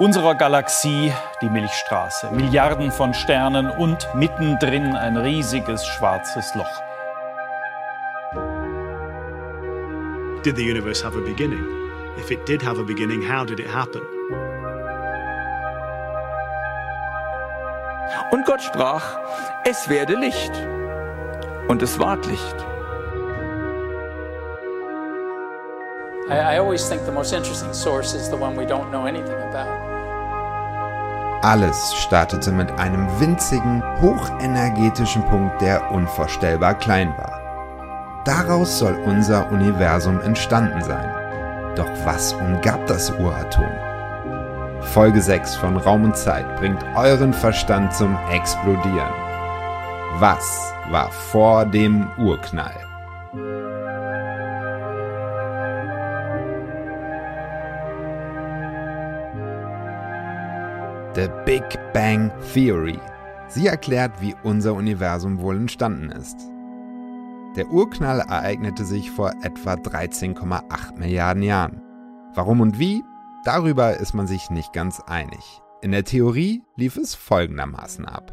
[0.00, 2.30] unserer Galaxie die Milchstraße.
[2.30, 6.82] Milliarden von Sternen und mittendrin ein riesiges schwarzes Loch.
[10.42, 11.66] Did the universe have a beginning?
[12.18, 14.00] If it did have a beginning, how did it happen?
[18.30, 19.18] Und Gott sprach,
[19.64, 20.52] es werde Licht.
[21.68, 22.56] Und es ward Licht.
[26.30, 29.42] I, I always think the most interesting source is the one we don't know anything
[29.42, 29.89] about.
[31.42, 37.40] Alles startete mit einem winzigen, hochenergetischen Punkt, der unvorstellbar klein war.
[38.26, 41.10] Daraus soll unser Universum entstanden sein.
[41.76, 43.70] Doch was umgab das Uratom?
[44.82, 49.12] Folge 6 von Raum und Zeit bringt euren Verstand zum Explodieren.
[50.18, 52.89] Was war vor dem Urknall?
[61.20, 62.98] The Big Bang Theory.
[63.46, 66.38] Sie erklärt, wie unser Universum wohl entstanden ist.
[67.56, 71.82] Der Urknall ereignete sich vor etwa 13,8 Milliarden Jahren.
[72.34, 73.04] Warum und wie?
[73.44, 75.60] Darüber ist man sich nicht ganz einig.
[75.82, 78.32] In der Theorie lief es folgendermaßen ab.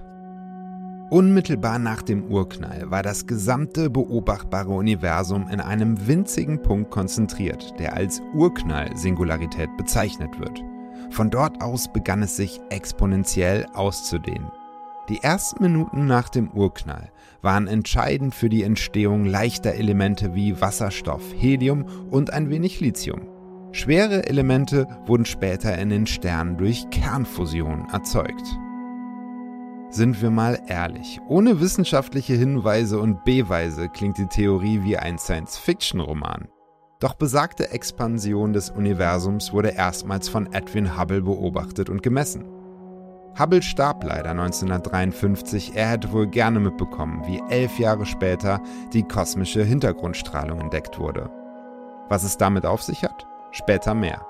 [1.09, 7.97] Unmittelbar nach dem Urknall war das gesamte beobachtbare Universum in einem winzigen Punkt konzentriert, der
[7.97, 10.63] als Urknall-Singularität bezeichnet wird.
[11.09, 14.51] Von dort aus begann es sich exponentiell auszudehnen.
[15.09, 21.23] Die ersten Minuten nach dem Urknall waren entscheidend für die Entstehung leichter Elemente wie Wasserstoff,
[21.37, 23.21] Helium und ein wenig Lithium.
[23.71, 28.57] Schwere Elemente wurden später in den Sternen durch Kernfusion erzeugt.
[29.89, 36.49] Sind wir mal ehrlich, ohne wissenschaftliche Hinweise und Beweise klingt die Theorie wie ein Science-Fiction-Roman.
[36.99, 42.45] Doch besagte Expansion des Universums wurde erstmals von Edwin Hubble beobachtet und gemessen.
[43.37, 48.61] Hubble starb leider 1953, er hätte wohl gerne mitbekommen, wie elf Jahre später
[48.93, 51.29] die kosmische Hintergrundstrahlung entdeckt wurde.
[52.09, 53.27] Was es damit auf sich hat?
[53.51, 54.25] Später mehr.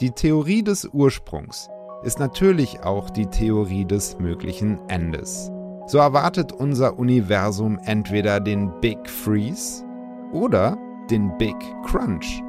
[0.00, 1.68] Die Theorie des Ursprungs
[2.02, 5.52] ist natürlich auch die Theorie des möglichen Endes.
[5.86, 9.84] So erwartet unser Universum entweder den Big Freeze
[10.32, 10.76] oder
[11.10, 12.42] den Big Crunch.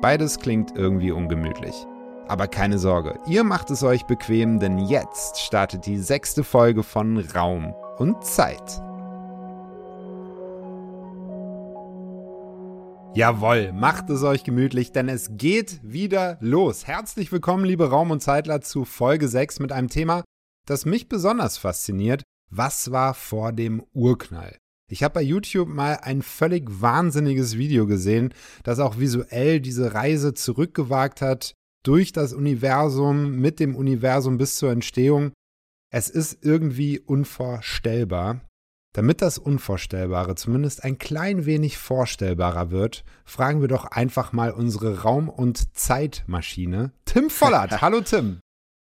[0.00, 1.86] Beides klingt irgendwie ungemütlich.
[2.28, 7.18] Aber keine Sorge, ihr macht es euch bequem, denn jetzt startet die sechste Folge von
[7.18, 8.80] Raum und Zeit.
[13.14, 16.86] Jawohl, macht es euch gemütlich, denn es geht wieder los.
[16.86, 20.22] Herzlich willkommen, liebe Raum- und Zeitler, zu Folge 6 mit einem Thema,
[20.66, 22.22] das mich besonders fasziniert.
[22.48, 24.56] Was war vor dem Urknall?
[24.90, 28.34] Ich habe bei YouTube mal ein völlig wahnsinniges Video gesehen,
[28.64, 34.72] das auch visuell diese Reise zurückgewagt hat durch das Universum, mit dem Universum bis zur
[34.72, 35.32] Entstehung.
[35.92, 38.40] Es ist irgendwie unvorstellbar.
[38.92, 45.02] Damit das Unvorstellbare zumindest ein klein wenig vorstellbarer wird, fragen wir doch einfach mal unsere
[45.02, 46.90] Raum- und Zeitmaschine.
[47.04, 47.80] Tim Vollert.
[47.80, 48.40] Hallo Tim.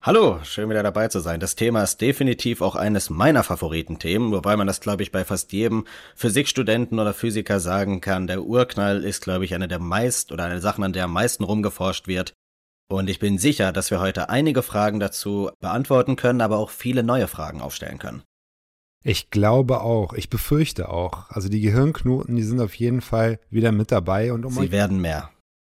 [0.03, 1.39] Hallo, schön wieder dabei zu sein.
[1.39, 5.53] Das Thema ist definitiv auch eines meiner Favoritenthemen, wobei man das, glaube ich, bei fast
[5.53, 5.85] jedem
[6.15, 8.25] Physikstudenten oder Physiker sagen kann.
[8.25, 11.43] Der Urknall ist, glaube ich, eine der meist oder eine Sache, an der am meisten
[11.43, 12.33] rumgeforscht wird.
[12.89, 17.03] Und ich bin sicher, dass wir heute einige Fragen dazu beantworten können, aber auch viele
[17.03, 18.23] neue Fragen aufstellen können.
[19.03, 21.29] Ich glaube auch, ich befürchte auch.
[21.29, 24.33] Also die Gehirnknoten, die sind auf jeden Fall wieder mit dabei.
[24.33, 25.29] Und um Sie werden mehr.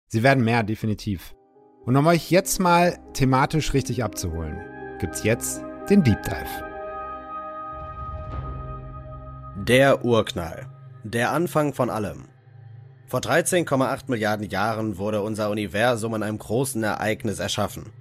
[0.08, 1.34] Sie werden mehr, definitiv.
[1.86, 4.60] Und um euch jetzt mal thematisch richtig abzuholen,
[5.00, 6.70] gibt's jetzt den Deep Dive.
[9.56, 10.68] Der Urknall.
[11.04, 12.26] Der Anfang von allem.
[13.08, 17.92] Vor 13,8 Milliarden Jahren wurde unser Universum in einem großen Ereignis erschaffen.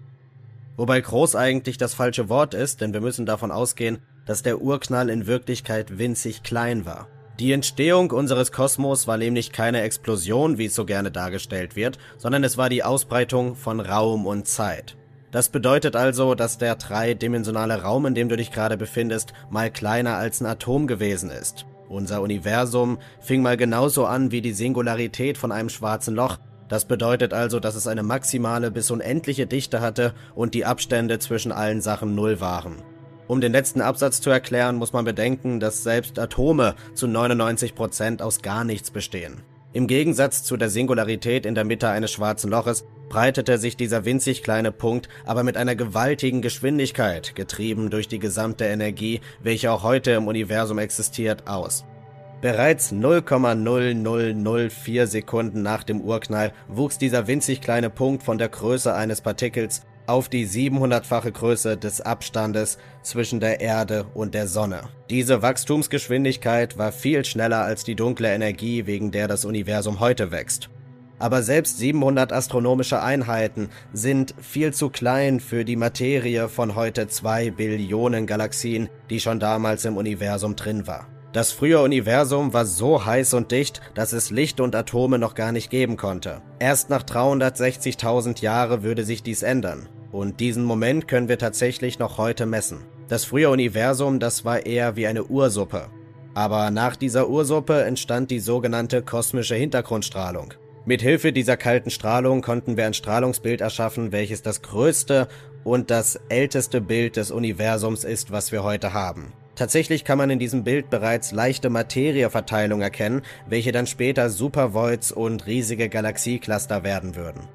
[0.77, 5.09] Wobei groß eigentlich das falsche Wort ist, denn wir müssen davon ausgehen, dass der Urknall
[5.09, 7.09] in Wirklichkeit winzig klein war.
[7.41, 12.43] Die Entstehung unseres Kosmos war nämlich keine Explosion, wie es so gerne dargestellt wird, sondern
[12.43, 14.97] es war die Ausbreitung von Raum und Zeit.
[15.31, 20.17] Das bedeutet also, dass der dreidimensionale Raum, in dem du dich gerade befindest, mal kleiner
[20.17, 21.65] als ein Atom gewesen ist.
[21.89, 26.39] Unser Universum fing mal genauso an wie die Singularität von einem schwarzen Loch.
[26.69, 31.53] Das bedeutet also, dass es eine maximale bis unendliche Dichte hatte und die Abstände zwischen
[31.53, 32.83] allen Sachen null waren.
[33.29, 38.23] Um den letzten Absatz zu erklären, muss man bedenken, dass selbst Atome zu 99 Prozent
[38.23, 39.43] aus gar nichts bestehen.
[39.75, 44.43] Im Gegensatz zu der Singularität in der Mitte eines schwarzen Loches breitete sich dieser winzig
[44.43, 50.13] kleine Punkt aber mit einer gewaltigen Geschwindigkeit, getrieben durch die gesamte Energie, welche auch heute
[50.13, 51.85] im Universum existiert, aus.
[52.41, 59.21] Bereits 0,0004 Sekunden nach dem Urknall wuchs dieser winzig kleine Punkt von der Größe eines
[59.21, 64.83] Partikels auf die 700-fache Größe des Abstandes zwischen der Erde und der Sonne.
[65.11, 70.71] Diese Wachstumsgeschwindigkeit war viel schneller als die dunkle Energie, wegen der das Universum heute wächst.
[71.19, 77.51] Aber selbst 700 astronomische Einheiten sind viel zu klein für die Materie von heute zwei
[77.51, 81.09] Billionen Galaxien, die schon damals im Universum drin war.
[81.33, 85.53] Das frühe Universum war so heiß und dicht, dass es Licht und Atome noch gar
[85.53, 86.41] nicht geben konnte.
[86.59, 89.91] Erst nach 360.000 Jahre würde sich dies ändern.
[90.11, 92.79] Und diesen Moment können wir tatsächlich noch heute messen.
[93.09, 95.89] Das frühe Universum, das war eher wie eine Ursuppe.
[96.33, 100.55] Aber nach dieser Ursuppe entstand die sogenannte kosmische Hintergrundstrahlung.
[100.87, 105.29] Mit Hilfe dieser kalten Strahlung konnten wir ein Strahlungsbild erschaffen, welches das größte
[105.63, 109.35] und das älteste Bild des Universums ist, was wir heute haben.
[109.59, 115.49] Tatsächlich kann man in diesem Bild bereits leichte Materieverteilung erkennen, welche dann später Supervoids und
[115.49, 117.49] riesige Galaxiecluster werden würden.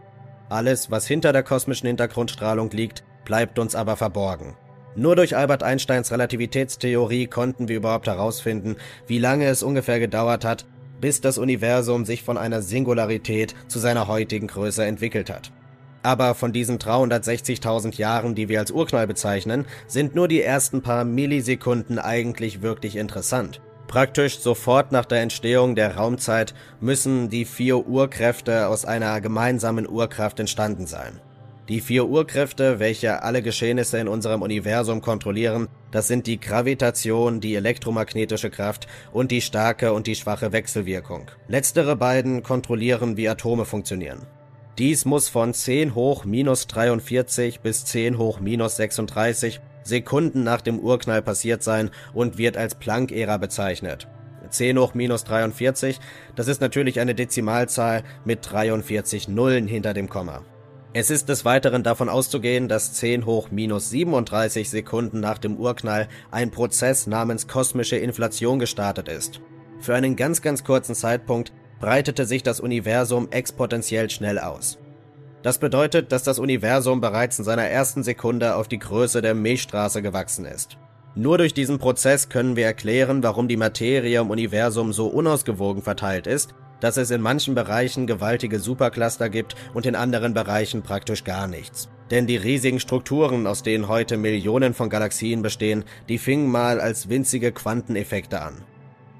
[0.50, 4.58] Alles, was hinter der kosmischen Hintergrundstrahlung liegt, bleibt uns aber verborgen.
[4.98, 8.76] Nur durch Albert Einsteins Relativitätstheorie konnten wir überhaupt herausfinden,
[9.08, 10.66] wie lange es ungefähr gedauert hat,
[11.00, 15.54] bis das Universum sich von einer Singularität zu seiner heutigen Größe entwickelt hat.
[16.04, 21.06] Aber von diesen 360.000 Jahren, die wir als Urknall bezeichnen, sind nur die ersten paar
[21.06, 23.62] Millisekunden eigentlich wirklich interessant.
[23.88, 30.40] Praktisch sofort nach der Entstehung der Raumzeit müssen die vier Urkräfte aus einer gemeinsamen Urkraft
[30.40, 31.20] entstanden sein.
[31.70, 37.56] Die vier Urkräfte, welche alle Geschehnisse in unserem Universum kontrollieren, das sind die Gravitation, die
[37.56, 41.28] elektromagnetische Kraft und die starke und die schwache Wechselwirkung.
[41.48, 44.28] Letztere beiden kontrollieren, wie Atome funktionieren.
[44.80, 50.80] Dies muss von 10 hoch minus 43 bis 10 hoch minus 36 Sekunden nach dem
[50.80, 54.08] Urknall passiert sein und wird als Planck-Ära bezeichnet.
[54.50, 56.00] 10 hoch minus 43,
[56.36, 60.42] das ist natürlich eine Dezimalzahl mit 43 Nullen hinter dem Komma.
[60.94, 66.08] Es ist des Weiteren davon auszugehen, dass 10 hoch minus 37 Sekunden nach dem Urknall
[66.32, 69.40] ein Prozess namens kosmische Inflation gestartet ist.
[69.80, 74.78] Für einen ganz, ganz kurzen Zeitpunkt breitete sich das Universum exponentiell schnell aus.
[75.42, 80.02] Das bedeutet, dass das Universum bereits in seiner ersten Sekunde auf die Größe der Milchstraße
[80.02, 80.78] gewachsen ist.
[81.16, 86.28] Nur durch diesen Prozess können wir erklären, warum die Materie im Universum so unausgewogen verteilt
[86.28, 91.48] ist dass es in manchen Bereichen gewaltige Supercluster gibt und in anderen Bereichen praktisch gar
[91.48, 91.88] nichts.
[92.12, 97.08] Denn die riesigen Strukturen, aus denen heute Millionen von Galaxien bestehen, die fingen mal als
[97.08, 98.66] winzige Quanteneffekte an.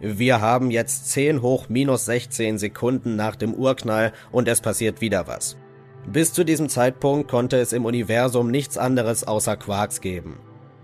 [0.06, 5.28] Wir haben jetzt 10 hoch minus 16 Sekunden nach dem Urknall und es passiert wieder
[5.28, 5.56] was.
[6.06, 10.40] Bis zu diesem Zeitpunkt konnte es im Universum nichts anderes außer Quarks geben.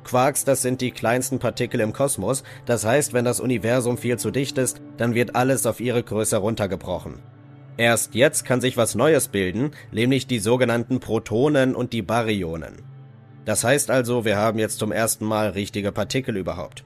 [0.06, 4.32] Quarks, das sind die kleinsten Partikel im Kosmos, das heißt, wenn das Universum viel zu
[4.32, 7.16] dicht ist, dann wird alles auf ihre Größe runtergebrochen.
[7.76, 12.84] Erst jetzt kann sich was Neues bilden, nämlich die sogenannten Protonen und die Baryonen.
[13.44, 16.86] Das heißt also, wir haben jetzt zum ersten Mal richtige Partikel überhaupt.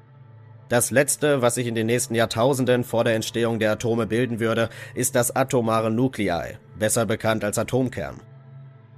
[0.74, 4.70] Das letzte, was sich in den nächsten Jahrtausenden vor der Entstehung der Atome bilden würde,
[4.96, 8.22] ist das atomare Nuklei, besser bekannt als Atomkern.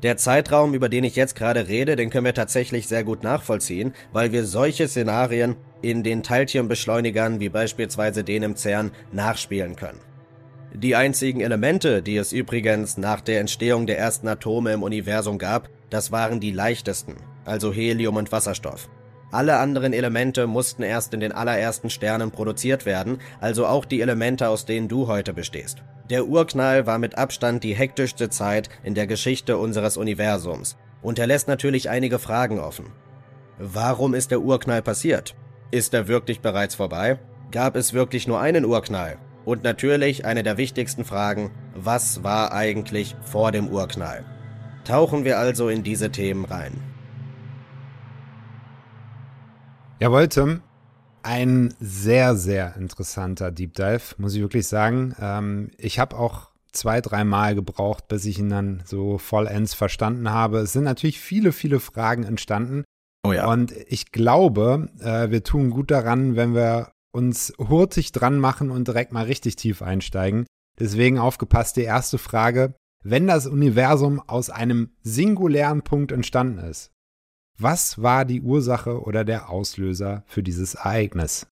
[0.01, 3.93] Der Zeitraum, über den ich jetzt gerade rede, den können wir tatsächlich sehr gut nachvollziehen,
[4.13, 9.99] weil wir solche Szenarien in den Teilchenbeschleunigern wie beispielsweise den im CERN nachspielen können.
[10.73, 15.67] Die einzigen Elemente, die es übrigens nach der Entstehung der ersten Atome im Universum gab,
[15.89, 18.87] das waren die leichtesten, also Helium und Wasserstoff.
[19.31, 24.47] Alle anderen Elemente mussten erst in den allerersten Sternen produziert werden, also auch die Elemente,
[24.49, 25.83] aus denen du heute bestehst.
[26.09, 31.27] Der Urknall war mit Abstand die hektischste Zeit in der Geschichte unseres Universums und er
[31.27, 32.91] lässt natürlich einige Fragen offen.
[33.57, 35.35] Warum ist der Urknall passiert?
[35.71, 37.19] Ist er wirklich bereits vorbei?
[37.51, 39.17] Gab es wirklich nur einen Urknall?
[39.45, 44.25] Und natürlich eine der wichtigsten Fragen, was war eigentlich vor dem Urknall?
[44.83, 46.81] Tauchen wir also in diese Themen rein.
[49.99, 50.61] Jawohl, Tim.
[51.23, 55.15] Ein sehr, sehr interessanter Deep Dive, muss ich wirklich sagen.
[55.19, 60.59] Ähm, ich habe auch zwei, dreimal gebraucht, bis ich ihn dann so vollends verstanden habe.
[60.59, 62.83] Es sind natürlich viele, viele Fragen entstanden.
[63.25, 63.47] Oh ja.
[63.47, 68.87] Und ich glaube, äh, wir tun gut daran, wenn wir uns hurtig dran machen und
[68.87, 70.45] direkt mal richtig tief einsteigen.
[70.77, 72.75] Deswegen aufgepasst, die erste Frage.
[73.01, 76.91] Wenn das Universum aus einem singulären Punkt entstanden ist,
[77.57, 81.47] was war die Ursache oder der Auslöser für dieses Ereignis?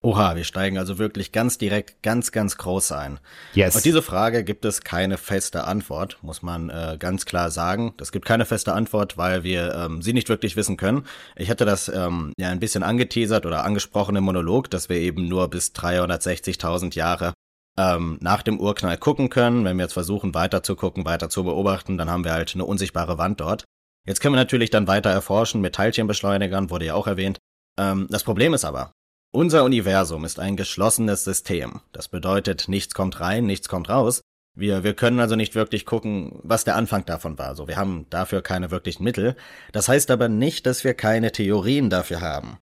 [0.00, 3.18] Oha, wir steigen also wirklich ganz direkt, ganz, ganz groß ein.
[3.54, 3.74] Yes.
[3.74, 7.94] Auf diese Frage gibt es keine feste Antwort, muss man äh, ganz klar sagen.
[8.00, 11.02] Es gibt keine feste Antwort, weil wir ähm, sie nicht wirklich wissen können.
[11.34, 15.26] Ich hatte das ähm, ja ein bisschen angeteasert oder angesprochen im Monolog, dass wir eben
[15.26, 17.32] nur bis 360.000 Jahre
[17.76, 19.64] ähm, nach dem Urknall gucken können.
[19.64, 22.64] Wenn wir jetzt versuchen, weiter zu gucken, weiter zu beobachten, dann haben wir halt eine
[22.64, 23.64] unsichtbare Wand dort.
[24.08, 27.36] Jetzt können wir natürlich dann weiter erforschen mit Teilchenbeschleunigern, wurde ja auch erwähnt.
[27.78, 28.92] Ähm, das Problem ist aber,
[29.34, 31.82] unser Universum ist ein geschlossenes System.
[31.92, 34.22] Das bedeutet, nichts kommt rein, nichts kommt raus.
[34.56, 37.54] Wir, wir können also nicht wirklich gucken, was der Anfang davon war.
[37.54, 39.36] So, wir haben dafür keine wirklichen Mittel.
[39.72, 42.56] Das heißt aber nicht, dass wir keine Theorien dafür haben.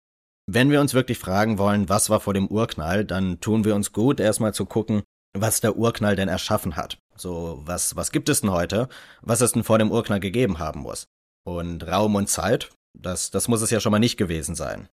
[0.46, 3.92] Wenn wir uns wirklich fragen wollen, was war vor dem Urknall, dann tun wir uns
[3.92, 5.02] gut, erstmal zu gucken,
[5.36, 6.96] was der Urknall denn erschaffen hat.
[7.16, 8.88] So, was, was gibt es denn heute,
[9.20, 11.04] was es denn vor dem Urknall gegeben haben muss?
[11.44, 14.88] Und Raum und Zeit, das, das muss es ja schon mal nicht gewesen sein.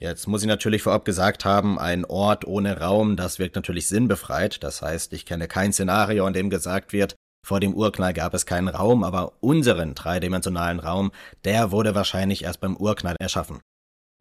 [0.00, 4.62] Jetzt muss ich natürlich vorab gesagt haben, ein Ort ohne Raum, das wirkt natürlich sinnbefreit.
[4.64, 7.14] Das heißt, ich kenne kein Szenario, in dem gesagt wird,
[7.46, 11.12] vor dem Urknall gab es keinen Raum, aber unseren dreidimensionalen Raum,
[11.44, 13.60] der wurde wahrscheinlich erst beim Urknall erschaffen.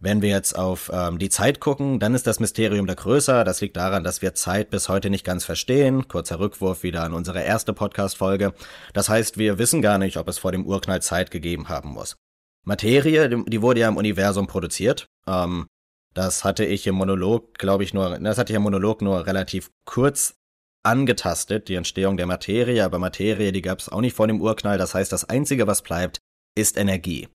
[0.03, 3.45] Wenn wir jetzt auf ähm, die Zeit gucken, dann ist das Mysterium da größer.
[3.45, 6.09] Das liegt daran, dass wir Zeit bis heute nicht ganz verstehen.
[6.09, 8.53] Kurzer Rückwurf wieder an unsere erste Podcast-Folge.
[8.91, 12.17] Das heißt, wir wissen gar nicht, ob es vor dem Urknall Zeit gegeben haben muss.
[12.65, 15.07] Materie, die wurde ja im Universum produziert.
[15.25, 15.67] Ähm,
[16.13, 19.71] das hatte ich im Monolog, glaube ich, nur, das hatte ich im Monolog nur relativ
[19.85, 20.35] kurz
[20.83, 24.77] angetastet, die Entstehung der Materie, aber Materie, die gab es auch nicht vor dem Urknall.
[24.77, 26.17] Das heißt, das Einzige, was bleibt,
[26.55, 27.29] ist Energie.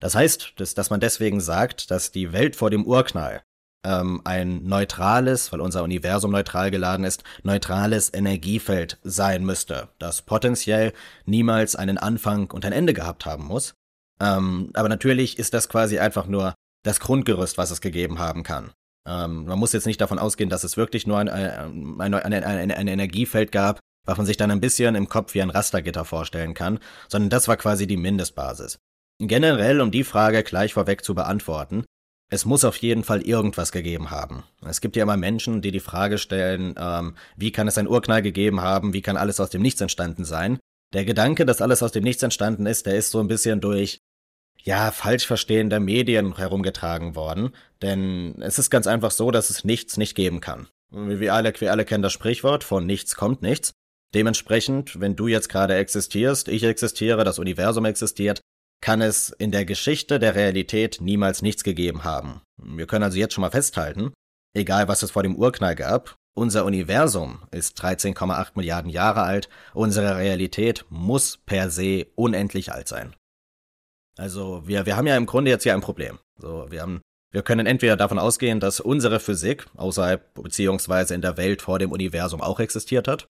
[0.00, 3.42] Das heißt, dass, dass man deswegen sagt, dass die Welt vor dem Urknall
[3.84, 10.92] ähm, ein neutrales, weil unser Universum neutral geladen ist, neutrales Energiefeld sein müsste, das potenziell
[11.24, 13.74] niemals einen Anfang und ein Ende gehabt haben muss.
[14.20, 18.72] Ähm, aber natürlich ist das quasi einfach nur das Grundgerüst, was es gegeben haben kann.
[19.06, 22.70] Ähm, man muss jetzt nicht davon ausgehen, dass es wirklich nur ein, ein, ein, ein,
[22.72, 26.54] ein Energiefeld gab, was man sich dann ein bisschen im Kopf wie ein Rastergitter vorstellen
[26.54, 28.78] kann, sondern das war quasi die Mindestbasis.
[29.18, 31.84] Generell, um die Frage gleich vorweg zu beantworten,
[32.28, 34.42] es muss auf jeden Fall irgendwas gegeben haben.
[34.66, 38.20] Es gibt ja immer Menschen, die die Frage stellen, ähm, wie kann es ein Urknall
[38.20, 40.58] gegeben haben, wie kann alles aus dem Nichts entstanden sein?
[40.92, 44.00] Der Gedanke, dass alles aus dem Nichts entstanden ist, der ist so ein bisschen durch,
[44.62, 47.54] ja, falsch verstehender Medien herumgetragen worden.
[47.80, 50.68] Denn es ist ganz einfach so, dass es nichts nicht geben kann.
[50.90, 53.72] Wir alle, wir alle kennen das Sprichwort, von nichts kommt nichts.
[54.14, 58.40] Dementsprechend, wenn du jetzt gerade existierst, ich existiere, das Universum existiert,
[58.80, 62.42] kann es in der Geschichte der Realität niemals nichts gegeben haben.
[62.56, 64.12] Wir können also jetzt schon mal festhalten,
[64.54, 70.16] egal was es vor dem Urknall gab, unser Universum ist 13,8 Milliarden Jahre alt, unsere
[70.18, 73.14] Realität muss per se unendlich alt sein.
[74.18, 76.18] Also wir, wir haben ja im Grunde jetzt hier ein Problem.
[76.38, 77.00] So, wir haben
[77.32, 81.92] wir können entweder davon ausgehen, dass unsere Physik außerhalb beziehungsweise in der Welt vor dem
[81.92, 83.26] Universum auch existiert hat.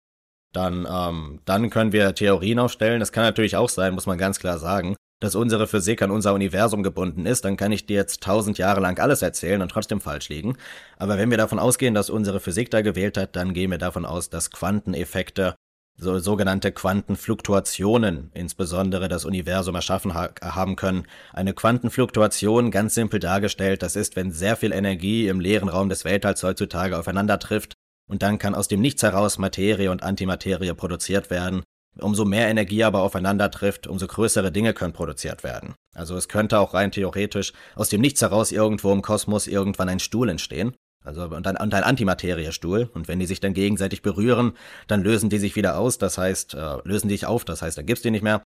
[0.55, 3.01] Dann, ähm, dann können wir Theorien aufstellen.
[3.01, 6.35] Das kann natürlich auch sein, muss man ganz klar sagen, dass unsere Physik an unser
[6.35, 10.01] Universum gebunden ist, dann kann ich dir jetzt tausend Jahre lang alles erzählen und trotzdem
[10.01, 10.57] falsch liegen.
[10.97, 14.05] Aber wenn wir davon ausgehen, dass unsere Physik da gewählt hat, dann gehen wir davon
[14.05, 15.55] aus, dass Quanteneffekte,
[15.97, 21.05] so sogenannte Quantenfluktuationen, insbesondere das Universum erschaffen ha haben können.
[21.35, 26.07] Eine Quantenfluktuation, ganz simpel dargestellt, das ist, wenn sehr viel Energie im leeren Raum des
[26.07, 27.75] Weltalls heutzutage aufeinander trifft,
[28.09, 31.63] und dann kann aus dem Nichts heraus Materie und Antimaterie produziert werden,
[31.99, 35.75] Umso mehr Energie aber aufeinander trifft, umso größere Dinge können produziert werden.
[35.95, 39.99] Also es könnte auch rein theoretisch aus dem Nichts heraus irgendwo im Kosmos irgendwann ein
[39.99, 40.75] Stuhl entstehen.
[41.05, 42.91] Also und ein, und ein Antimateriestuhl.
[42.95, 44.53] Und wenn die sich dann gegenseitig berühren,
[44.87, 47.79] dann lösen die sich wieder aus, das heißt, äh, lösen die sich auf, das heißt,
[47.79, 48.43] dann gibt's die nicht mehr.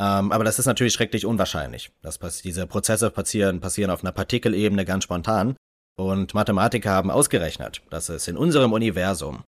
[0.00, 1.90] Ähm, aber das ist natürlich schrecklich unwahrscheinlich.
[2.02, 5.56] Das, diese Prozesse passieren, passieren auf einer Partikelebene ganz spontan.
[5.96, 9.44] Und Mathematiker haben ausgerechnet, dass es in unserem Universum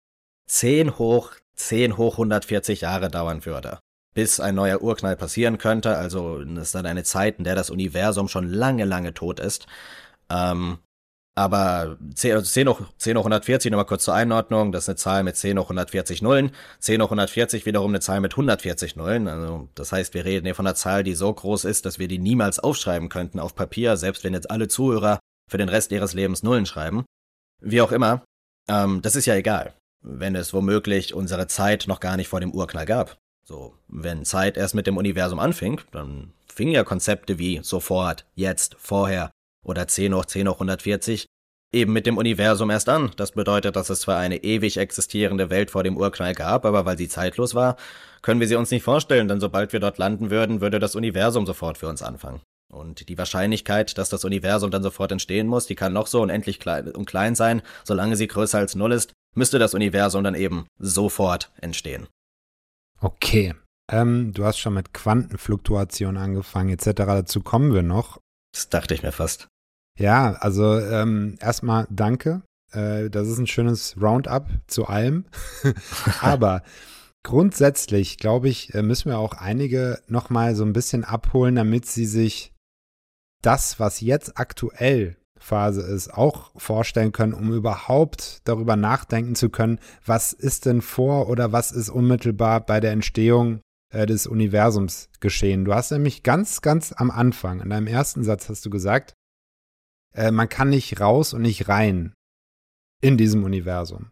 [0.48, 3.80] 10 hoch 10 hoch 140 Jahre dauern würde,
[4.14, 5.98] bis ein neuer Urknall passieren könnte.
[5.98, 9.68] Also ist dann eine Zeit, in der das Universum schon lange, lange tot ist.
[10.30, 10.80] Ähm,
[11.36, 15.24] aber 10, 10, hoch, 10 hoch 140, nochmal kurz zur Einordnung, das ist eine Zahl
[15.24, 16.52] mit 10 hoch 140 Nullen.
[16.80, 19.28] 10 hoch 140 wiederum eine Zahl mit 140 Nullen.
[19.28, 22.08] Also das heißt, wir reden hier von einer Zahl, die so groß ist, dass wir
[22.08, 25.20] die niemals aufschreiben könnten auf Papier, selbst wenn jetzt alle Zuhörer
[25.50, 27.04] für den Rest ihres Lebens Nullen schreiben.
[27.62, 28.24] Wie auch immer,
[28.70, 32.52] ähm, das ist ja egal wenn es womöglich unsere Zeit noch gar nicht vor dem
[32.52, 33.18] Urknall gab.
[33.46, 38.76] So, wenn Zeit erst mit dem Universum anfing, dann fingen ja Konzepte wie sofort, jetzt,
[38.80, 39.32] vorher
[39.64, 41.26] oder 10 hoch 10 hoch 140
[41.74, 43.12] eben mit dem Universum erst an.
[43.18, 46.98] Das bedeutet, dass es zwar eine ewig existierende Welt vor dem Urknall gab, aber weil
[46.98, 47.76] sie zeitlos war,
[48.22, 51.46] können wir sie uns nicht vorstellen, denn sobald wir dort landen würden, würde das Universum
[51.46, 52.42] sofort für uns anfangen.
[52.72, 56.60] Und die Wahrscheinlichkeit, dass das Universum dann sofort entstehen muss, die kann noch so unendlich
[56.60, 60.66] klein, und klein sein, solange sie größer als Null ist, müsste das Universum dann eben
[60.78, 62.08] sofort entstehen.
[63.02, 63.54] Okay.
[63.92, 66.92] Ähm, du hast schon mit Quantenfluktuation angefangen, etc.
[66.96, 68.20] Dazu kommen wir noch.
[68.54, 69.48] Das dachte ich mir fast.
[70.00, 72.42] Ja, also ähm, erstmal danke.
[72.72, 75.26] Äh, das ist ein schönes Roundup zu allem.
[76.22, 76.64] Aber
[77.26, 82.06] Grundsätzlich, glaube ich, äh, müssen wir auch einige nochmal so ein bisschen abholen, damit sie
[82.06, 82.54] sich
[83.42, 89.80] das, was jetzt aktuell Phase ist, auch vorstellen können, um überhaupt darüber nachdenken zu können,
[90.06, 95.66] was ist denn vor oder was ist unmittelbar bei der Entstehung äh, des Universums geschehen.
[95.66, 99.14] Du hast nämlich ganz, ganz am Anfang, in deinem ersten Satz hast du gesagt,
[100.16, 102.14] äh, man kann nicht raus und nicht rein
[103.02, 104.12] in diesem Universum.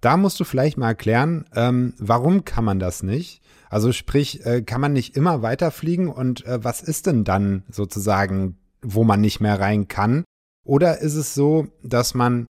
[0.00, 3.42] Da musst du vielleicht mal erklären, ähm, warum kann man das nicht?
[3.70, 8.58] Also sprich, äh, kann man nicht immer weiterfliegen und äh, was ist denn dann sozusagen,
[8.84, 10.24] wo man nicht mehr rein kann?
[10.64, 12.46] Oder ist es so, dass man,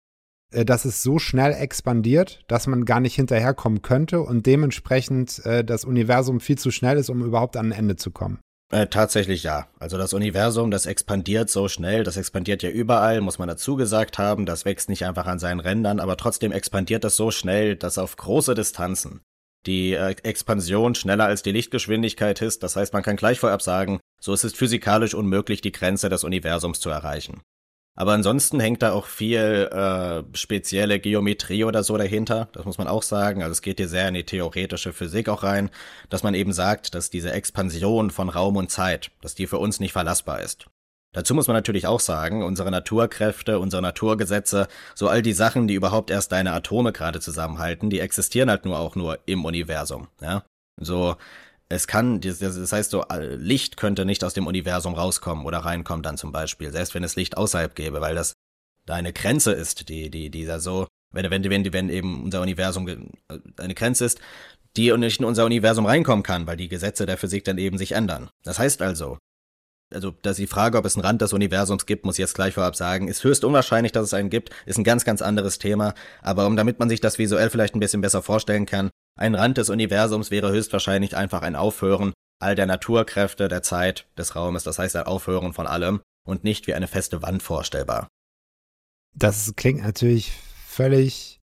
[0.54, 5.64] äh, dass es so schnell expandiert, dass man gar nicht hinterherkommen könnte und dementsprechend äh,
[5.64, 8.40] das Universum viel zu schnell ist, um überhaupt an ein Ende zu kommen?
[8.72, 9.68] Äh, tatsächlich ja.
[9.80, 14.20] Also das Universum, das expandiert so schnell, das expandiert ja überall, muss man dazu gesagt
[14.20, 17.98] haben, das wächst nicht einfach an seinen Rändern, aber trotzdem expandiert das so schnell, dass
[17.98, 19.22] auf große Distanzen
[19.66, 22.64] die äh, Expansion schneller als die Lichtgeschwindigkeit ist.
[22.64, 26.24] Das heißt, man kann gleich vorab sagen, so ist es physikalisch unmöglich, die Grenze des
[26.24, 27.42] Universums zu erreichen.
[27.96, 32.48] Aber ansonsten hängt da auch viel äh, spezielle Geometrie oder so dahinter.
[32.54, 33.44] Das muss man auch sagen.
[33.44, 35.70] Also es geht hier sehr in die theoretische Physik auch rein,
[36.10, 39.82] dass man eben sagt, dass diese Expansion von Raum und Zeit, dass die für uns
[39.82, 40.68] nicht verlassbar ist.
[41.12, 45.74] Dazu muss man natürlich auch sagen, unsere Naturkräfte, unsere Naturgesetze, so all die Sachen, die
[45.74, 50.08] überhaupt erst deine Atome gerade zusammenhalten, die existieren halt nur auch nur im Universum.
[50.22, 50.44] Ja?
[50.80, 51.16] So,
[51.68, 53.04] es kann, das heißt so,
[53.36, 57.16] Licht könnte nicht aus dem Universum rauskommen oder reinkommen dann zum Beispiel, selbst wenn es
[57.16, 58.34] Licht außerhalb gäbe, weil das
[58.86, 62.88] da eine Grenze ist, die, die, dieser so, wenn, wenn, wenn, wenn eben unser Universum
[62.88, 62.98] äh,
[63.58, 64.20] eine Grenze ist,
[64.78, 67.94] die nicht in unser Universum reinkommen kann, weil die Gesetze der Physik dann eben sich
[67.94, 68.30] ändern.
[68.44, 69.18] Das heißt also,
[69.94, 72.54] also, dass die Frage, ob es einen Rand des Universums gibt, muss ich jetzt gleich
[72.54, 75.96] vorab sagen, ist höchst unwahrscheinlich, dass es einen gibt, ist ein ganz, ganz anderes Thema.
[76.22, 79.58] Aber um, damit man sich das visuell vielleicht ein bisschen besser vorstellen kann, ein Rand
[79.58, 84.80] des Universums wäre höchstwahrscheinlich einfach ein Aufhören all der Naturkräfte, der Zeit, des Raumes, das
[84.80, 88.08] heißt ein Aufhören von allem und nicht wie eine feste Wand vorstellbar.
[89.16, 90.32] Das klingt natürlich
[90.68, 91.40] völlig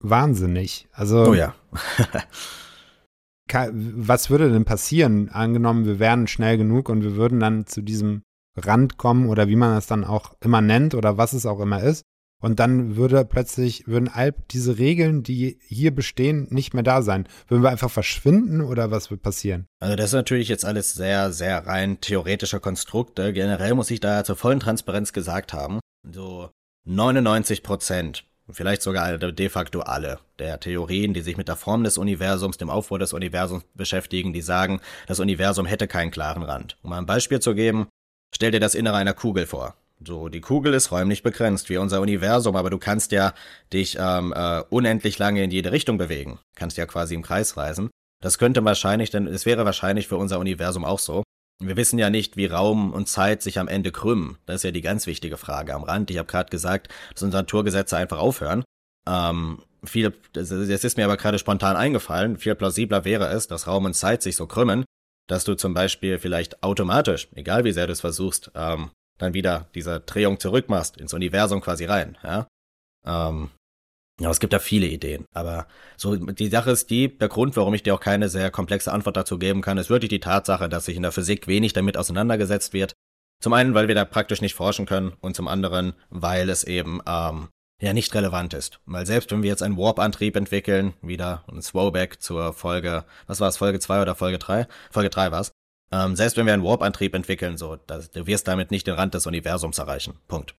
[0.00, 0.88] wahnsinnig.
[0.92, 1.26] Also.
[1.26, 1.54] Oh ja.
[3.52, 5.28] was würde denn passieren?
[5.28, 8.22] Angenommen, wir wären schnell genug und wir würden dann zu diesem
[8.56, 11.82] Rand kommen oder wie man das dann auch immer nennt oder was es auch immer
[11.82, 12.02] ist.
[12.40, 17.26] Und dann würde plötzlich, würden all diese Regeln, die hier bestehen, nicht mehr da sein.
[17.48, 19.66] Würden wir einfach verschwinden oder was wird passieren?
[19.80, 23.32] Also das ist natürlich jetzt alles sehr, sehr rein theoretischer Konstrukte.
[23.32, 26.50] Generell muss ich da zur vollen Transparenz gesagt haben, so
[26.84, 31.98] 99 Prozent, vielleicht sogar de facto alle der Theorien, die sich mit der Form des
[31.98, 36.76] Universums, dem Aufbau des Universums beschäftigen, die sagen, das Universum hätte keinen klaren Rand.
[36.82, 37.88] Um ein Beispiel zu geben,
[38.34, 39.74] stell dir das Innere einer Kugel vor.
[40.04, 43.34] So, die Kugel ist räumlich begrenzt, wie unser Universum, aber du kannst ja
[43.72, 46.38] dich ähm, äh, unendlich lange in jede Richtung bewegen.
[46.54, 47.90] Kannst ja quasi im Kreis reisen.
[48.22, 51.24] Das könnte wahrscheinlich, denn es wäre wahrscheinlich für unser Universum auch so.
[51.60, 54.38] Wir wissen ja nicht, wie Raum und Zeit sich am Ende krümmen.
[54.46, 56.10] Das ist ja die ganz wichtige Frage am Rand.
[56.10, 58.62] Ich habe gerade gesagt, dass unsere Naturgesetze einfach aufhören.
[59.08, 62.36] Ähm, viel, das ist mir aber gerade spontan eingefallen.
[62.36, 64.84] Viel plausibler wäre es, dass Raum und Zeit sich so krümmen,
[65.28, 69.66] dass du zum Beispiel vielleicht automatisch, egal wie sehr du es versuchst, ähm, dann wieder
[69.74, 72.46] diese Drehung zurückmachst, ins Universum quasi rein, ja.
[73.04, 73.50] Ähm,
[74.20, 77.74] ja, es gibt da viele Ideen, aber so die Sache ist die, der Grund, warum
[77.74, 80.86] ich dir auch keine sehr komplexe Antwort dazu geben kann, ist wirklich die Tatsache, dass
[80.86, 82.94] sich in der Physik wenig damit auseinandergesetzt wird.
[83.40, 87.00] Zum einen, weil wir da praktisch nicht forschen können und zum anderen, weil es eben
[87.06, 87.48] ähm,
[87.80, 88.80] ja nicht relevant ist.
[88.86, 93.48] Weil selbst wenn wir jetzt einen Warp-Antrieb entwickeln, wieder ein Throwback zur Folge, was war
[93.48, 94.66] es, Folge 2 oder Folge 3?
[94.90, 95.52] Folge 3 war's.
[95.92, 99.14] Ähm, selbst wenn wir einen Warp-Antrieb entwickeln, so, das, du wirst damit nicht den Rand
[99.14, 100.18] des Universums erreichen.
[100.26, 100.54] Punkt.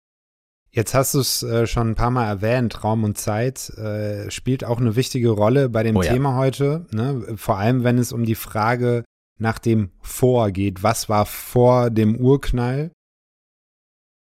[0.70, 4.64] Jetzt hast du es äh, schon ein paar Mal erwähnt, Raum und Zeit äh, spielt
[4.64, 6.36] auch eine wichtige Rolle bei dem oh, Thema ja.
[6.36, 6.86] heute.
[6.92, 7.36] Ne?
[7.36, 9.04] Vor allem, wenn es um die Frage
[9.38, 10.82] nach dem Vor geht.
[10.82, 12.92] Was war vor dem Urknall?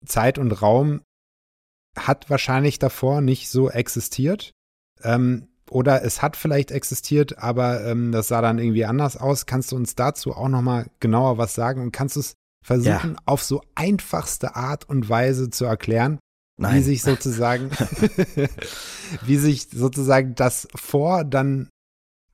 [0.06, 1.02] Zeit und Raum
[1.98, 4.52] hat wahrscheinlich davor nicht so existiert.
[5.02, 9.44] Ähm, oder es hat vielleicht existiert, aber ähm, das sah dann irgendwie anders aus.
[9.44, 12.34] Kannst du uns dazu auch noch mal genauer was sagen und kannst du es
[12.64, 13.22] versuchen, ja.
[13.26, 16.18] auf so einfachste Art und Weise zu erklären,
[16.58, 16.76] Nein.
[16.76, 17.70] wie sich sozusagen,
[19.24, 21.68] wie sich sozusagen das vor dann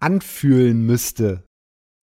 [0.01, 1.45] anfühlen müsste,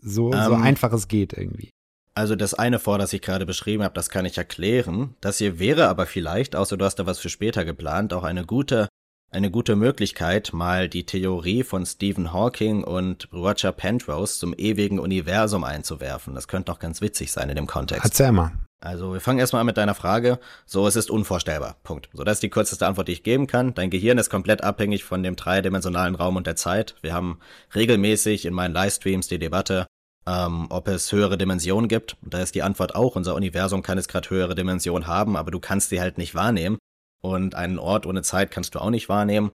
[0.02, 1.70] so, ähm, so einfach es geht irgendwie.
[2.14, 5.16] Also das eine vor, das ich gerade beschrieben habe, das kann ich erklären.
[5.22, 8.46] Das hier wäre aber vielleicht, außer du hast da was für später geplant, auch eine
[8.46, 8.88] gute
[9.32, 15.64] eine gute Möglichkeit, mal die Theorie von Stephen Hawking und Roger Penrose zum ewigen Universum
[15.64, 16.36] einzuwerfen.
[16.36, 18.04] Das könnte doch ganz witzig sein in dem Kontext.
[18.04, 18.52] Erzähl mal.
[18.82, 20.40] Also wir fangen erstmal an mit deiner Frage.
[20.66, 21.78] So, es ist unvorstellbar.
[21.84, 22.10] Punkt.
[22.14, 23.74] So, das ist die kürzeste Antwort, die ich geben kann.
[23.74, 26.96] Dein Gehirn ist komplett abhängig von dem dreidimensionalen Raum und der Zeit.
[27.02, 27.40] Wir haben
[27.74, 29.86] regelmäßig in meinen Livestreams die Debatte,
[30.28, 32.18] ähm, ob es höhere Dimensionen gibt.
[32.24, 35.52] Und da ist die Antwort auch, unser Universum kann es gerade höhere Dimensionen haben, aber
[35.52, 36.80] du kannst sie halt nicht wahrnehmen.
[37.24, 39.52] Und einen Ort ohne Zeit kannst du auch nicht wahrnehmen.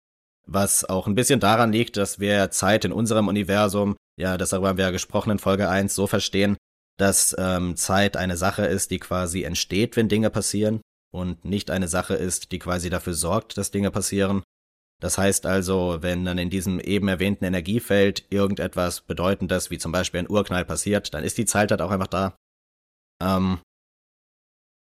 [0.47, 4.77] Was auch ein bisschen daran liegt, dass wir Zeit in unserem Universum, ja, das haben
[4.77, 6.55] wir ja gesprochen in Folge 1, so verstehen,
[6.97, 11.87] dass ähm, Zeit eine Sache ist, die quasi entsteht, wenn Dinge passieren und nicht eine
[11.87, 14.43] Sache ist, die quasi dafür sorgt, dass Dinge passieren.
[15.01, 20.21] Das heißt also, wenn dann in diesem eben erwähnten Energiefeld irgendetwas Bedeutendes, wie zum Beispiel
[20.21, 22.37] ein Urknall passiert, dann ist die Zeit halt auch einfach da.
[23.21, 23.59] Ähm,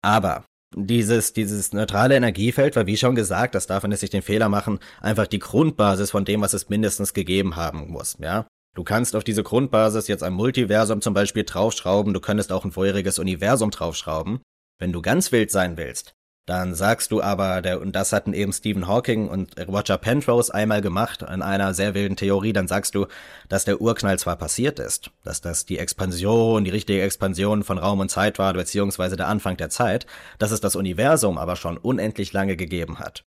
[0.03, 4.23] aber dieses, dieses neutrale Energiefeld war, wie schon gesagt, das darf man jetzt nicht den
[4.23, 8.47] Fehler machen, einfach die Grundbasis von dem, was es mindestens gegeben haben muss, ja.
[8.75, 12.73] Du kannst auf diese Grundbasis jetzt ein Multiversum zum Beispiel draufschrauben, du könntest auch ein
[12.73, 14.41] vorheriges Universum draufschrauben.
[14.79, 16.15] Wenn du ganz wild sein willst,
[16.47, 20.81] dann sagst du aber, der, und das hatten eben Stephen Hawking und Roger Penrose einmal
[20.81, 23.07] gemacht in einer sehr wilden Theorie, dann sagst du,
[23.49, 28.01] dass der Urknall zwar passiert ist, dass das die Expansion, die richtige Expansion von Raum
[28.01, 30.07] und Zeit war, beziehungsweise der Anfang der Zeit,
[30.39, 33.25] dass es das Universum aber schon unendlich lange gegeben hat.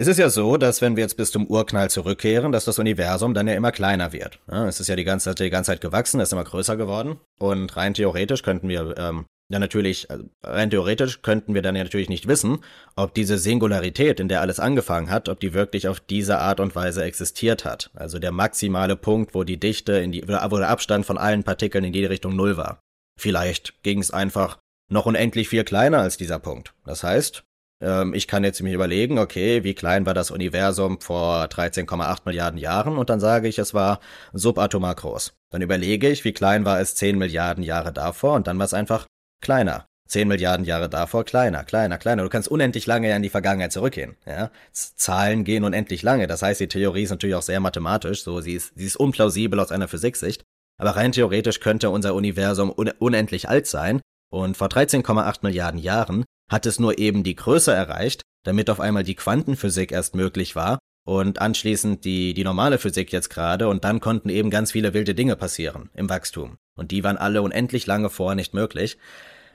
[0.00, 3.34] Es ist ja so, dass wenn wir jetzt bis zum Urknall zurückkehren, dass das Universum
[3.34, 4.38] dann ja immer kleiner wird.
[4.46, 7.18] Es ist ja die ganze, die ganze Zeit gewachsen, es ist immer größer geworden.
[7.40, 11.84] Und rein theoretisch könnten wir ähm, ja natürlich, also rein theoretisch könnten wir dann ja
[11.84, 12.58] natürlich nicht wissen,
[12.96, 16.74] ob diese Singularität, in der alles angefangen hat, ob die wirklich auf diese Art und
[16.74, 17.90] Weise existiert hat.
[17.94, 21.84] Also der maximale Punkt, wo die Dichte in die, wo der Abstand von allen Partikeln
[21.84, 22.80] in jede Richtung null war.
[23.18, 24.58] Vielleicht ging es einfach
[24.90, 26.74] noch unendlich viel kleiner als dieser Punkt.
[26.84, 27.44] Das heißt,
[27.80, 32.58] ähm, ich kann jetzt mir überlegen, okay, wie klein war das Universum vor 13,8 Milliarden
[32.58, 34.00] Jahren und dann sage ich, es war
[34.32, 35.34] subatomar groß.
[35.50, 38.74] Dann überlege ich, wie klein war es 10 Milliarden Jahre davor und dann war es
[38.74, 39.06] einfach
[39.40, 39.86] kleiner.
[40.08, 42.22] 10 Milliarden Jahre davor kleiner, kleiner, kleiner.
[42.22, 44.16] Du kannst unendlich lange in die Vergangenheit zurückgehen.
[44.26, 44.50] Ja?
[44.72, 46.26] Zahlen gehen unendlich lange.
[46.26, 48.22] Das heißt, die Theorie ist natürlich auch sehr mathematisch.
[48.22, 50.44] So, sie ist, sie ist unplausibel aus einer Physiksicht.
[50.80, 54.00] Aber rein theoretisch könnte unser Universum un unendlich alt sein.
[54.30, 59.04] Und vor 13,8 Milliarden Jahren hat es nur eben die Größe erreicht, damit auf einmal
[59.04, 60.77] die Quantenphysik erst möglich war
[61.08, 65.14] und anschließend die, die normale Physik jetzt gerade und dann konnten eben ganz viele wilde
[65.14, 66.58] Dinge passieren im Wachstum.
[66.76, 68.98] Und die waren alle unendlich lange vorher nicht möglich.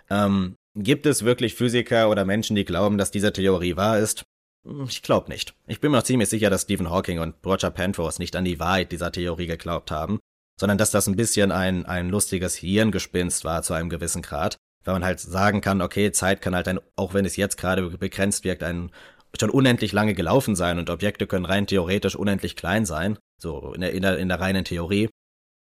[0.09, 4.23] Ähm, gibt es wirklich Physiker oder Menschen, die glauben, dass diese Theorie wahr ist?
[4.65, 5.53] Hm, ich glaube nicht.
[5.67, 8.59] Ich bin mir auch ziemlich sicher, dass Stephen Hawking und Roger Penrose nicht an die
[8.59, 10.17] Wahrheit dieser Theorie geglaubt haben,
[10.59, 14.95] sondern dass das ein bisschen ein, ein lustiges Hirngespinst war zu einem gewissen Grad weil
[14.95, 18.43] man halt sagen kann, okay, Zeit kann halt ein, auch wenn es jetzt gerade begrenzt
[18.43, 18.91] wirkt, ein
[19.39, 23.81] schon unendlich lange gelaufen sein und Objekte können rein theoretisch unendlich klein sein, so in
[23.81, 25.09] der, in der, in der reinen Theorie.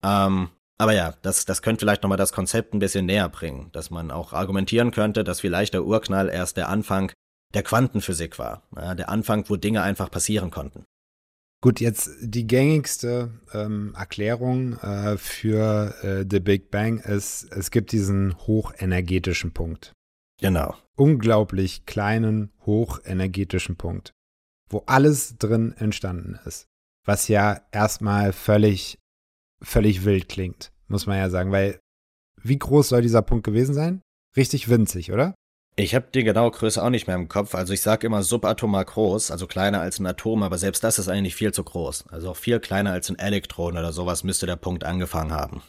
[0.04, 3.90] Ähm, aber ja, das, das könnte vielleicht nochmal das Konzept ein bisschen näher bringen, dass
[3.90, 7.12] man auch argumentieren könnte, dass vielleicht der Urknall erst der Anfang
[7.54, 10.84] der Quantenphysik war, ja, der Anfang, wo Dinge einfach passieren konnten.
[11.60, 17.92] Gut, jetzt die gängigste ähm, Erklärung äh, für äh, The Big Bang ist, es gibt
[17.92, 19.92] diesen hochenergetischen Punkt.
[20.42, 20.74] Genau.
[20.96, 24.12] Unglaublich kleinen, hochenergetischen Punkt,
[24.68, 26.66] wo alles drin entstanden ist.
[27.06, 28.98] Was ja erstmal völlig,
[29.62, 31.78] völlig wild klingt, muss man ja sagen, weil
[32.42, 34.02] wie groß soll dieser Punkt gewesen sein?
[34.36, 35.34] Richtig winzig, oder?
[35.76, 37.54] Ich habe die genaue Größe auch nicht mehr im Kopf.
[37.54, 41.08] Also ich sage immer subatomar groß, also kleiner als ein Atom, aber selbst das ist
[41.08, 42.08] eigentlich viel zu groß.
[42.08, 45.62] Also auch viel kleiner als ein Elektron oder sowas müsste der Punkt angefangen haben.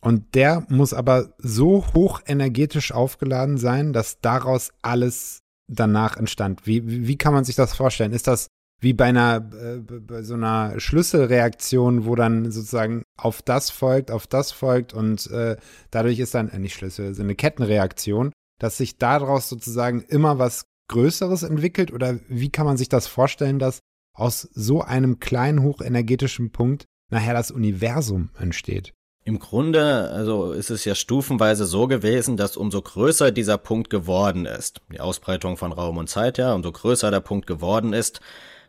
[0.00, 6.66] Und der muss aber so hoch energetisch aufgeladen sein, dass daraus alles danach entstand.
[6.66, 8.12] Wie, wie kann man sich das vorstellen?
[8.12, 8.48] Ist das
[8.80, 14.28] wie bei einer äh, bei so einer Schlüsselreaktion, wo dann sozusagen auf das folgt, auf
[14.28, 15.56] das folgt und äh,
[15.90, 20.66] dadurch ist dann äh, nicht Schlüssel, so eine Kettenreaktion dass sich daraus sozusagen immer was
[20.88, 21.92] Größeres entwickelt?
[21.92, 23.80] Oder wie kann man sich das vorstellen, dass
[24.14, 28.94] aus so einem kleinen hochenergetischen Punkt nachher das Universum entsteht?
[29.28, 34.46] Im Grunde, also ist es ja stufenweise so gewesen, dass umso größer dieser Punkt geworden
[34.46, 38.22] ist, die Ausbreitung von Raum und Zeit, ja, umso größer der Punkt geworden ist,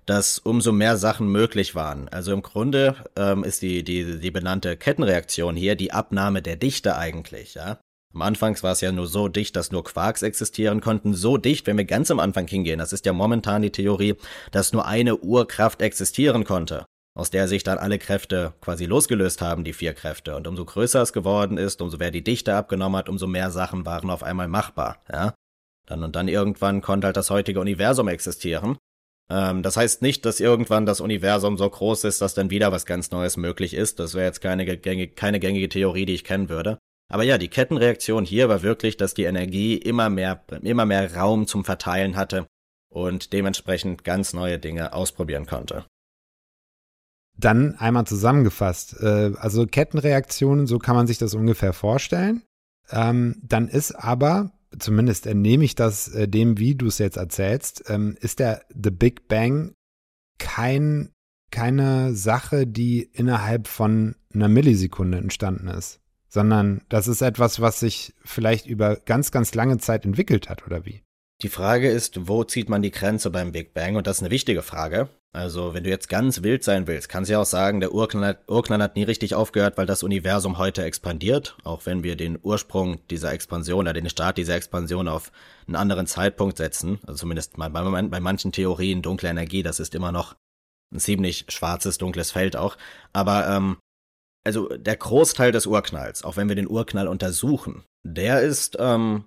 [0.05, 2.09] dass umso mehr Sachen möglich waren.
[2.09, 6.97] Also im Grunde ähm, ist die, die, die benannte Kettenreaktion hier die Abnahme der Dichte
[6.97, 7.79] eigentlich, ja.
[8.13, 11.13] Am Anfang war es ja nur so dicht, dass nur Quarks existieren konnten.
[11.13, 12.79] So dicht, wenn wir ganz am Anfang hingehen.
[12.79, 14.15] Das ist ja momentan die Theorie,
[14.51, 16.85] dass nur eine Urkraft existieren konnte,
[17.19, 20.35] aus der sich dann alle Kräfte quasi losgelöst haben, die vier Kräfte.
[20.37, 23.85] Und umso größer es geworden ist, umso mehr die Dichte abgenommen hat, umso mehr Sachen
[23.85, 25.33] waren auf einmal machbar, ja.
[25.85, 28.77] Dann und dann irgendwann konnte halt das heutige Universum existieren.
[29.29, 32.85] Ähm, das heißt nicht, dass irgendwann das Universum so groß ist, dass dann wieder was
[32.85, 33.99] ganz Neues möglich ist.
[33.99, 36.77] Das wäre jetzt keine, keine gängige Theorie, die ich kennen würde.
[37.11, 41.47] Aber ja, die Kettenreaktion hier war wirklich, dass die Energie immer mehr, immer mehr Raum
[41.47, 42.45] zum Verteilen hatte
[42.89, 45.85] und dementsprechend ganz neue Dinge ausprobieren konnte.
[47.39, 52.43] Dann einmal zusammengefasst, äh, also Kettenreaktionen, so kann man sich das ungefähr vorstellen.
[52.91, 57.83] Ähm, dann ist aber, zumindest entnehme ich das äh, dem, wie du es jetzt erzählst,
[57.87, 59.73] ähm, ist der The Big Bang
[60.37, 61.11] kein,
[61.51, 68.13] keine Sache, die innerhalb von einer Millisekunde entstanden ist, sondern das ist etwas, was sich
[68.23, 71.03] vielleicht über ganz, ganz lange Zeit entwickelt hat, oder wie?
[71.41, 73.95] Die Frage ist, wo zieht man die Grenze beim Big Bang?
[73.95, 75.07] Und das ist eine wichtige Frage.
[75.31, 78.39] Also, wenn du jetzt ganz wild sein willst, kannst du ja auch sagen, der Urknall,
[78.47, 81.55] Urknall hat nie richtig aufgehört, weil das Universum heute expandiert.
[81.63, 85.31] Auch wenn wir den Ursprung dieser Expansion oder den Start dieser Expansion auf
[85.67, 86.99] einen anderen Zeitpunkt setzen.
[87.05, 90.35] Also zumindest bei, bei, bei manchen Theorien dunkle Energie, das ist immer noch
[90.93, 92.75] ein ziemlich schwarzes, dunkles Feld auch.
[93.13, 93.77] Aber, ähm,
[94.43, 99.25] also der Großteil des Urknalls, auch wenn wir den Urknall untersuchen, der ist ähm,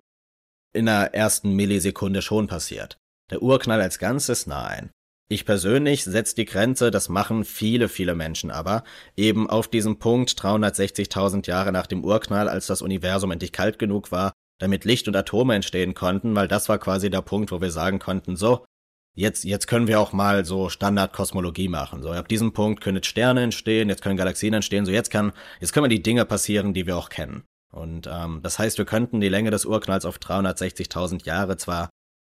[0.73, 2.99] in der ersten Millisekunde schon passiert.
[3.31, 4.91] Der Urknall als Ganzes, nein.
[5.29, 8.85] Ich persönlich setze die Grenze, das machen viele, viele Menschen aber,
[9.17, 14.13] eben auf diesen Punkt 360.000 Jahre nach dem Urknall, als das Universum endlich kalt genug
[14.13, 17.71] war, damit Licht und Atome entstehen konnten, weil das war quasi der Punkt, wo wir
[17.71, 18.67] sagen konnten, so,
[19.15, 22.03] jetzt, jetzt können wir auch mal so Standardkosmologie machen.
[22.03, 25.33] So, ab diesem Punkt können jetzt Sterne entstehen, jetzt können Galaxien entstehen, so jetzt kann,
[25.61, 27.45] jetzt können wir die Dinge passieren, die wir auch kennen.
[27.73, 31.89] Und ähm, das heißt, wir könnten die Länge des Urknalls auf 360.000 Jahre zwar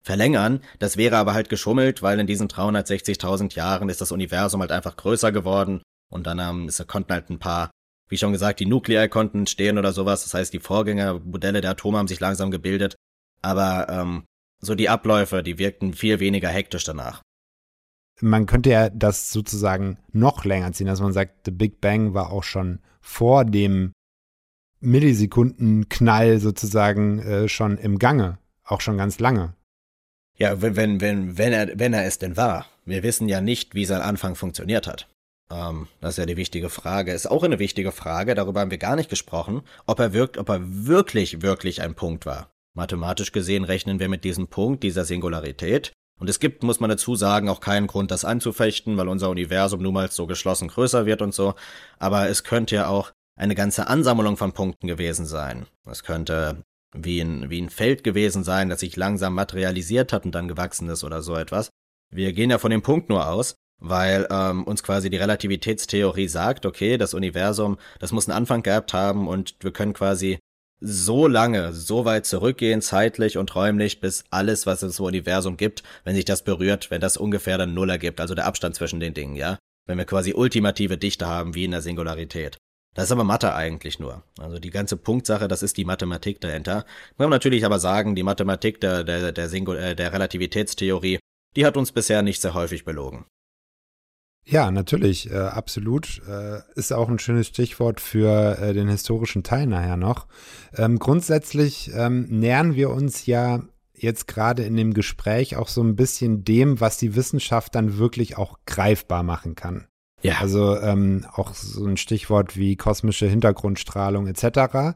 [0.02, 4.70] verlängern, das wäre aber halt geschummelt, weil in diesen 360.000 Jahren ist das Universum halt
[4.70, 7.70] einfach größer geworden und dann ähm, es konnten halt ein paar,
[8.08, 10.22] wie schon gesagt, die Nuklei konnten entstehen oder sowas.
[10.22, 12.94] Das heißt, die Vorgängermodelle der Atome haben sich langsam gebildet,
[13.42, 14.24] aber ähm,
[14.60, 17.20] so die Abläufe, die wirkten viel weniger hektisch danach.
[18.20, 22.30] Man könnte ja das sozusagen noch länger ziehen, dass man sagt, The Big Bang war
[22.30, 23.92] auch schon vor dem
[24.86, 29.54] Millisekundenknall sozusagen äh, schon im Gange, auch schon ganz lange.
[30.38, 32.66] Ja, wenn, wenn, wenn, er, wenn er es denn war.
[32.84, 35.08] Wir wissen ja nicht, wie sein Anfang funktioniert hat.
[35.50, 37.12] Ähm, das ist ja die wichtige Frage.
[37.12, 40.48] Ist auch eine wichtige Frage, darüber haben wir gar nicht gesprochen, ob er wirkt, ob
[40.48, 42.50] er wirklich, wirklich ein Punkt war.
[42.74, 45.92] Mathematisch gesehen rechnen wir mit diesem Punkt, dieser Singularität.
[46.18, 49.82] Und es gibt, muss man dazu sagen, auch keinen Grund, das anzufechten, weil unser Universum
[49.82, 51.54] nun mal so geschlossen größer wird und so.
[51.98, 55.66] Aber es könnte ja auch eine ganze Ansammlung von Punkten gewesen sein.
[55.88, 60.34] Es könnte wie ein, wie ein Feld gewesen sein, das sich langsam materialisiert hat und
[60.34, 61.70] dann gewachsen ist oder so etwas.
[62.10, 66.64] Wir gehen ja von dem Punkt nur aus, weil ähm, uns quasi die Relativitätstheorie sagt,
[66.64, 70.38] okay, das Universum, das muss einen Anfang gehabt haben und wir können quasi
[70.80, 75.82] so lange, so weit zurückgehen, zeitlich und räumlich, bis alles, was es im Universum gibt,
[76.04, 79.14] wenn sich das berührt, wenn das ungefähr dann Null ergibt, also der Abstand zwischen den
[79.14, 79.58] Dingen, ja?
[79.86, 82.58] Wenn wir quasi ultimative Dichte haben, wie in der Singularität.
[82.96, 84.22] Das ist aber Mathe eigentlich nur.
[84.40, 86.86] Also die ganze Punktsache, das ist die Mathematik dahinter.
[87.18, 91.18] Wir haben natürlich aber sagen, die Mathematik der, der, der, Singul äh, der Relativitätstheorie,
[91.56, 93.26] die hat uns bisher nicht sehr häufig belogen.
[94.46, 96.22] Ja, natürlich, äh, absolut.
[96.26, 100.26] Äh, ist auch ein schönes Stichwort für äh, den historischen Teil nachher noch.
[100.74, 105.96] Ähm, grundsätzlich ähm, nähern wir uns ja jetzt gerade in dem Gespräch auch so ein
[105.96, 109.86] bisschen dem, was die Wissenschaft dann wirklich auch greifbar machen kann.
[110.22, 110.38] Ja.
[110.40, 114.94] Also ähm, auch so ein Stichwort wie kosmische Hintergrundstrahlung etc.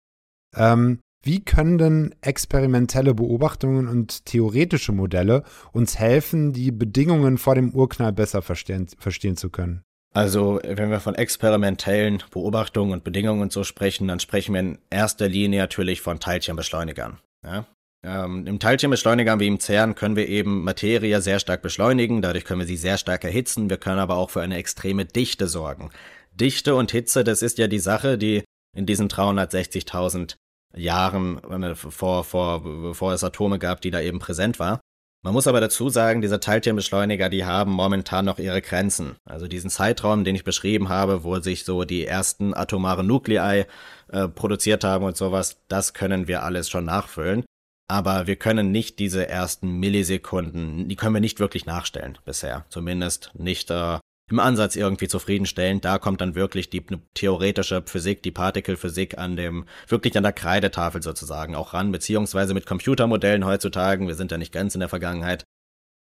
[0.57, 7.75] Ähm, wie können denn experimentelle Beobachtungen und theoretische Modelle uns helfen, die Bedingungen vor dem
[7.75, 9.83] Urknall besser verstehen, verstehen zu können?
[10.13, 14.79] Also, wenn wir von experimentellen Beobachtungen und Bedingungen und so sprechen, dann sprechen wir in
[14.89, 17.19] erster Linie natürlich von Teilchenbeschleunigern.
[17.45, 17.67] Ja?
[18.03, 22.61] Ähm, Im Teilchenbeschleuniger wie im CERN können wir eben Materie sehr stark beschleunigen, dadurch können
[22.61, 25.91] wir sie sehr stark erhitzen, wir können aber auch für eine extreme Dichte sorgen.
[26.33, 28.43] Dichte und Hitze, das ist ja die Sache, die
[28.75, 30.37] in diesen 360.000
[30.75, 34.81] Jahren, äh, vor, vor, bevor es Atome gab, die da eben präsent war.
[35.23, 39.17] Man muss aber dazu sagen, diese Teilchenbeschleuniger, die haben momentan noch ihre Grenzen.
[39.29, 43.67] Also diesen Zeitraum, den ich beschrieben habe, wo sich so die ersten atomaren Nuklei
[44.09, 47.45] äh, produziert haben und sowas, das können wir alles schon nachfüllen
[47.91, 52.65] aber wir können nicht diese ersten Millisekunden, die können wir nicht wirklich nachstellen bisher.
[52.69, 53.99] Zumindest nicht äh,
[54.31, 55.85] im Ansatz irgendwie zufriedenstellend.
[55.85, 61.03] Da kommt dann wirklich die theoretische Physik, die Partikelphysik an dem, wirklich an der Kreidetafel
[61.03, 65.43] sozusagen auch ran, beziehungsweise mit Computermodellen heutzutage, wir sind ja nicht ganz in der Vergangenheit.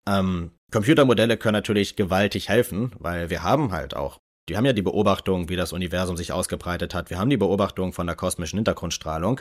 [0.10, 4.20] Ähm, Computermodelle können natürlich gewaltig helfen, weil wir haben halt auch,
[4.50, 7.94] die haben ja die Beobachtung, wie das Universum sich ausgebreitet hat, wir haben die Beobachtung
[7.94, 9.40] von der kosmischen Hintergrundstrahlung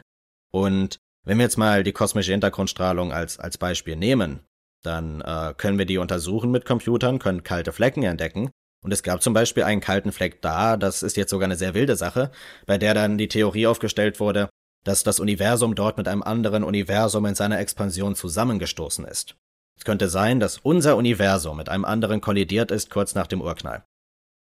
[0.53, 4.41] und wenn wir jetzt mal die kosmische Hintergrundstrahlung als, als Beispiel nehmen,
[4.83, 8.51] dann äh, können wir die untersuchen mit Computern, können kalte Flecken entdecken.
[8.85, 11.75] Und es gab zum Beispiel einen kalten Fleck da, das ist jetzt sogar eine sehr
[11.75, 12.31] wilde Sache,
[12.67, 14.49] bei der dann die Theorie aufgestellt wurde,
[14.85, 19.35] dass das Universum dort mit einem anderen Universum in seiner Expansion zusammengestoßen ist.
[19.77, 23.85] Es könnte sein, dass unser Universum mit einem anderen kollidiert ist kurz nach dem Urknall.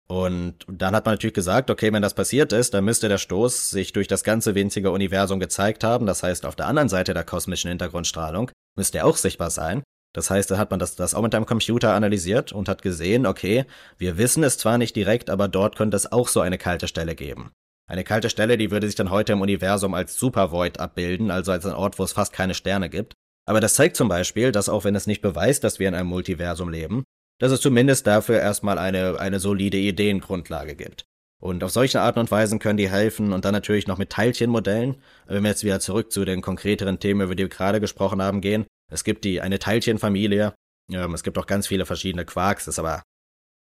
[0.08, 3.70] Und dann hat man natürlich gesagt, okay, wenn das passiert ist, dann müsste der Stoß
[3.70, 6.06] sich durch das ganze winzige Universum gezeigt haben.
[6.06, 9.82] Das heißt, auf der anderen Seite der kosmischen Hintergrundstrahlung müsste er auch sichtbar sein.
[10.14, 13.26] Das heißt, da hat man das, das auch mit einem Computer analysiert und hat gesehen,
[13.26, 13.64] okay,
[13.96, 17.14] wir wissen es zwar nicht direkt, aber dort könnte es auch so eine kalte Stelle
[17.14, 17.50] geben.
[17.88, 21.64] Eine kalte Stelle, die würde sich dann heute im Universum als Supervoid abbilden, also als
[21.64, 23.14] ein Ort, wo es fast keine Sterne gibt.
[23.46, 26.08] Aber das zeigt zum Beispiel, dass auch wenn es nicht beweist, dass wir in einem
[26.08, 27.04] Multiversum leben,
[27.42, 31.06] dass es zumindest dafür erstmal eine, eine solide Ideengrundlage gibt.
[31.42, 35.02] Und auf solche Arten und Weisen können die helfen und dann natürlich noch mit Teilchenmodellen.
[35.26, 38.42] Wenn wir jetzt wieder zurück zu den konkreteren Themen, über die wir gerade gesprochen haben,
[38.42, 38.64] gehen.
[38.92, 40.54] Es gibt die, eine Teilchenfamilie.
[40.92, 43.02] Ähm, es gibt auch ganz viele verschiedene Quarks, das ist aber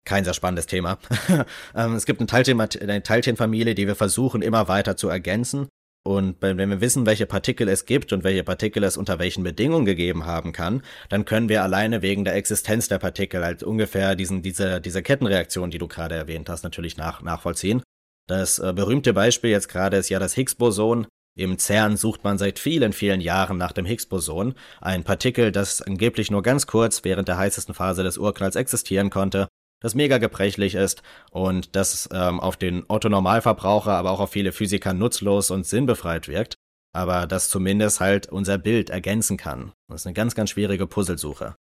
[0.05, 0.97] kein sehr spannendes Thema.
[1.75, 5.67] ähm, es gibt eine, Teilchen, eine Teilchenfamilie, die wir versuchen immer weiter zu ergänzen.
[6.07, 9.83] Und wenn wir wissen, welche Partikel es gibt und welche Partikel es unter welchen Bedingungen
[9.83, 14.41] gegeben haben kann, dann können wir alleine wegen der Existenz der Partikel halt ungefähr diesen,
[14.41, 17.83] diese, diese Kettenreaktion, die du gerade erwähnt hast, natürlich nach, nachvollziehen.
[18.25, 21.07] Das äh, berühmte Beispiel jetzt gerade ist ja das Higgs-Boson.
[21.37, 26.31] Im CERN sucht man seit vielen, vielen Jahren nach dem Higgs-Boson, ein Partikel, das angeblich
[26.31, 31.03] nur ganz kurz während der heißesten Phase des Urknalls existieren konnte das mega gebrechlich ist
[31.31, 36.55] und das ähm, auf den Otto-Normalverbraucher, aber auch auf viele Physiker nutzlos und sinnbefreit wirkt,
[36.93, 39.71] aber das zumindest halt unser Bild ergänzen kann.
[39.87, 41.55] Das ist eine ganz, ganz schwierige Puzzlesuche.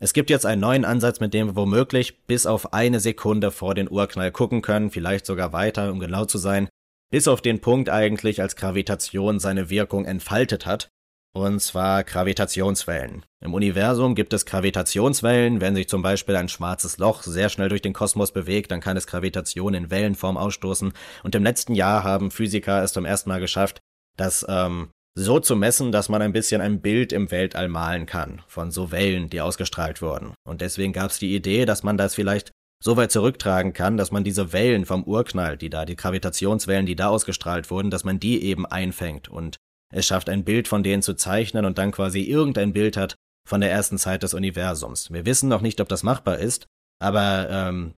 [0.00, 3.74] Es gibt jetzt einen neuen Ansatz, mit dem wir womöglich bis auf eine Sekunde vor
[3.74, 6.68] den Urknall gucken können, vielleicht sogar weiter, um genau zu sein,
[7.10, 10.90] bis auf den Punkt eigentlich, als Gravitation seine Wirkung entfaltet hat
[11.34, 13.24] und zwar Gravitationswellen.
[13.40, 15.60] Im Universum gibt es Gravitationswellen.
[15.60, 18.96] Wenn sich zum Beispiel ein schwarzes Loch sehr schnell durch den Kosmos bewegt, dann kann
[18.96, 20.92] es Gravitation in Wellenform ausstoßen.
[21.22, 23.80] Und im letzten Jahr haben Physiker es zum ersten Mal geschafft,
[24.16, 28.42] das ähm, so zu messen, dass man ein bisschen ein Bild im Weltall malen kann
[28.46, 30.34] von so Wellen, die ausgestrahlt wurden.
[30.44, 34.10] Und deswegen gab es die Idee, dass man das vielleicht so weit zurücktragen kann, dass
[34.10, 38.20] man diese Wellen vom Urknall, die da, die Gravitationswellen, die da ausgestrahlt wurden, dass man
[38.20, 39.56] die eben einfängt und
[39.92, 43.14] es schafft ein Bild von denen zu zeichnen und dann quasi irgendein Bild hat
[43.48, 45.12] von der ersten Zeit des Universums.
[45.12, 46.66] Wir wissen noch nicht, ob das machbar ist,
[47.00, 47.94] aber ähm,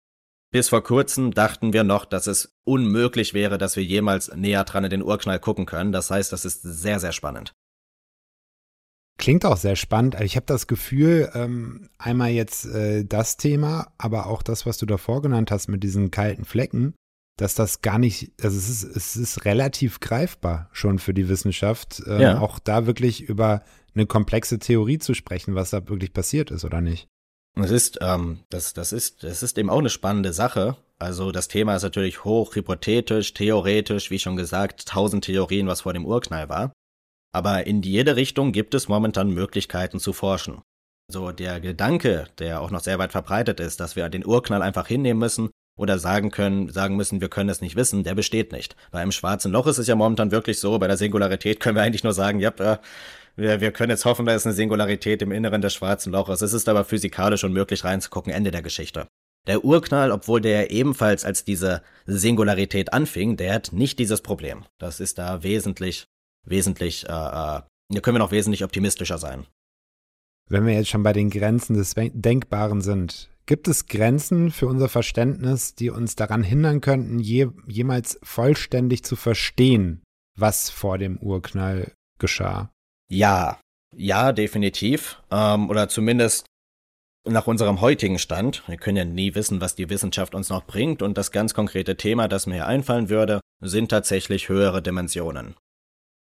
[0.50, 4.84] bis vor kurzem dachten wir noch, dass es unmöglich wäre, dass wir jemals näher dran
[4.84, 5.92] in den Urknall gucken können.
[5.92, 7.52] Das heißt, das ist sehr, sehr spannend.
[9.16, 10.16] Klingt auch sehr spannend.
[10.20, 14.86] Ich habe das Gefühl, ähm, einmal jetzt äh, das Thema, aber auch das, was du
[14.86, 16.94] davor genannt hast mit diesen kalten Flecken,
[17.36, 22.00] dass das gar nicht, also es ist, es ist relativ greifbar schon für die Wissenschaft,
[22.06, 22.40] äh, ja.
[22.40, 23.62] auch da wirklich über
[23.94, 27.08] eine komplexe Theorie zu sprechen, was da wirklich passiert ist oder nicht.
[27.56, 30.76] Es ist, ähm, das, das ist, das ist eben auch eine spannende Sache.
[30.98, 35.92] Also das Thema ist natürlich hoch hypothetisch, theoretisch, wie schon gesagt, tausend Theorien, was vor
[35.92, 36.72] dem Urknall war.
[37.32, 40.62] Aber in jede Richtung gibt es momentan Möglichkeiten zu forschen.
[41.08, 44.86] So der Gedanke, der auch noch sehr weit verbreitet ist, dass wir den Urknall einfach
[44.86, 48.76] hinnehmen müssen oder sagen können, sagen müssen, wir können es nicht wissen, der besteht nicht.
[48.90, 51.82] Bei einem schwarzen Loch ist es ja momentan wirklich so, bei der Singularität können wir
[51.82, 52.78] eigentlich nur sagen, ja, äh,
[53.36, 56.40] wir, wir können jetzt hoffen, da ist eine Singularität im Inneren des schwarzen Loches.
[56.42, 59.08] Es ist aber physikalisch unmöglich reinzugucken, Ende der Geschichte.
[59.46, 64.64] Der Urknall, obwohl der ebenfalls als diese Singularität anfing, der hat nicht dieses Problem.
[64.78, 66.06] Das ist da wesentlich,
[66.46, 69.46] wesentlich, äh, äh, da können wir noch wesentlich optimistischer sein.
[70.48, 74.88] Wenn wir jetzt schon bei den Grenzen des Denkbaren sind, Gibt es Grenzen für unser
[74.88, 80.02] Verständnis, die uns daran hindern könnten, je, jemals vollständig zu verstehen,
[80.38, 82.70] was vor dem Urknall geschah?
[83.10, 83.60] Ja,
[83.94, 85.22] ja, definitiv.
[85.30, 86.46] Ähm, oder zumindest
[87.26, 88.62] nach unserem heutigen Stand.
[88.66, 91.02] Wir können ja nie wissen, was die Wissenschaft uns noch bringt.
[91.02, 95.54] Und das ganz konkrete Thema, das mir hier einfallen würde, sind tatsächlich höhere Dimensionen.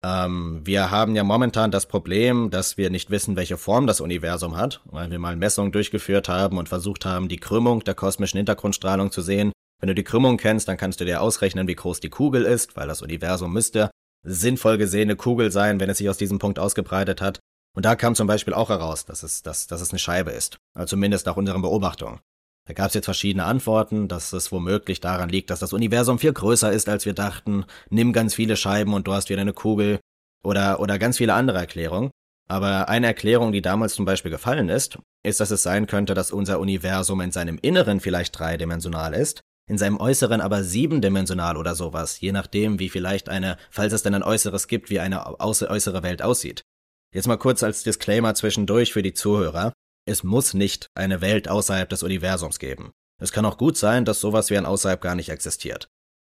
[0.05, 4.55] Ähm, wir haben ja momentan das Problem, dass wir nicht wissen, welche Form das Universum
[4.55, 9.11] hat, weil wir mal Messungen durchgeführt haben und versucht haben, die Krümmung der kosmischen Hintergrundstrahlung
[9.11, 9.51] zu sehen.
[9.81, 12.75] Wenn du die Krümmung kennst, dann kannst du dir ausrechnen, wie groß die Kugel ist,
[12.75, 13.89] weil das Universum müsste
[14.23, 17.39] sinnvoll gesehene Kugel sein, wenn es sich aus diesem Punkt ausgebreitet hat.
[17.75, 20.57] Und da kam zum Beispiel auch heraus, dass es, dass, dass es eine Scheibe ist.
[20.75, 22.19] Also zumindest nach unseren Beobachtungen.
[22.69, 26.33] Da gab es jetzt verschiedene Antworten, dass es womöglich daran liegt, dass das Universum viel
[26.33, 27.65] größer ist, als wir dachten.
[27.89, 29.99] Nimm ganz viele Scheiben und du hast wieder eine Kugel.
[30.43, 32.11] Oder, oder ganz viele andere Erklärungen.
[32.47, 36.31] Aber eine Erklärung, die damals zum Beispiel gefallen ist, ist, dass es sein könnte, dass
[36.31, 42.19] unser Universum in seinem Inneren vielleicht dreidimensional ist, in seinem Äußeren aber siebendimensional oder sowas,
[42.21, 46.21] je nachdem, wie vielleicht eine, falls es denn ein Äußeres gibt, wie eine äußere Welt
[46.21, 46.61] aussieht.
[47.15, 49.73] Jetzt mal kurz als Disclaimer zwischendurch für die Zuhörer.
[50.09, 52.91] Es muss nicht eine Welt außerhalb des Universums geben.
[53.21, 55.87] Es kann auch gut sein, dass sowas wie ein Außerhalb gar nicht existiert.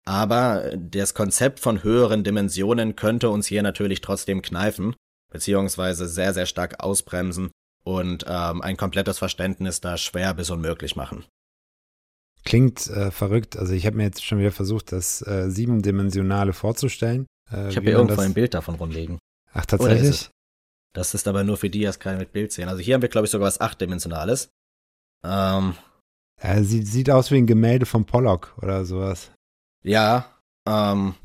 [0.05, 4.95] Aber das Konzept von höheren Dimensionen könnte uns hier natürlich trotzdem kneifen,
[5.31, 7.51] beziehungsweise sehr, sehr stark ausbremsen
[7.83, 11.25] und ähm, ein komplettes Verständnis da schwer bis unmöglich machen.
[12.45, 13.55] Klingt äh, verrückt.
[13.55, 17.27] Also ich habe mir jetzt schon wieder versucht, das äh, siebendimensionale vorzustellen.
[17.51, 18.25] Äh, ich habe hier irgendwo das...
[18.25, 19.19] ein Bild davon rumliegen.
[19.53, 20.31] Ach, tatsächlich?
[20.93, 22.67] Das ist aber nur für die, die es gerade mit Bild sehen.
[22.69, 24.49] Also hier haben wir, glaube ich, sogar was achtdimensionales.
[25.23, 25.75] Ähm,
[26.41, 29.31] ja, sieht, sieht aus wie ein Gemälde von Pollock oder sowas.
[29.83, 30.25] Ja,
[30.67, 31.15] ähm,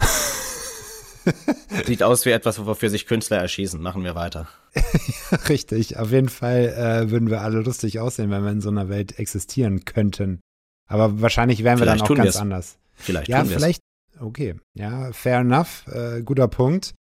[1.86, 3.80] sieht aus wie etwas, wofür sich Künstler erschießen.
[3.80, 4.48] Machen wir weiter.
[4.74, 5.98] ja, richtig.
[5.98, 9.18] Auf jeden Fall äh, würden wir alle lustig aussehen, wenn wir in so einer Welt
[9.18, 10.40] existieren könnten.
[10.88, 12.78] Aber wahrscheinlich wären wir vielleicht dann auch ganz anders.
[12.92, 13.28] Vielleicht.
[13.28, 13.80] Ja, vielleicht.
[14.20, 14.56] Okay.
[14.74, 15.86] Ja, fair enough.
[15.88, 16.94] Äh, guter Punkt.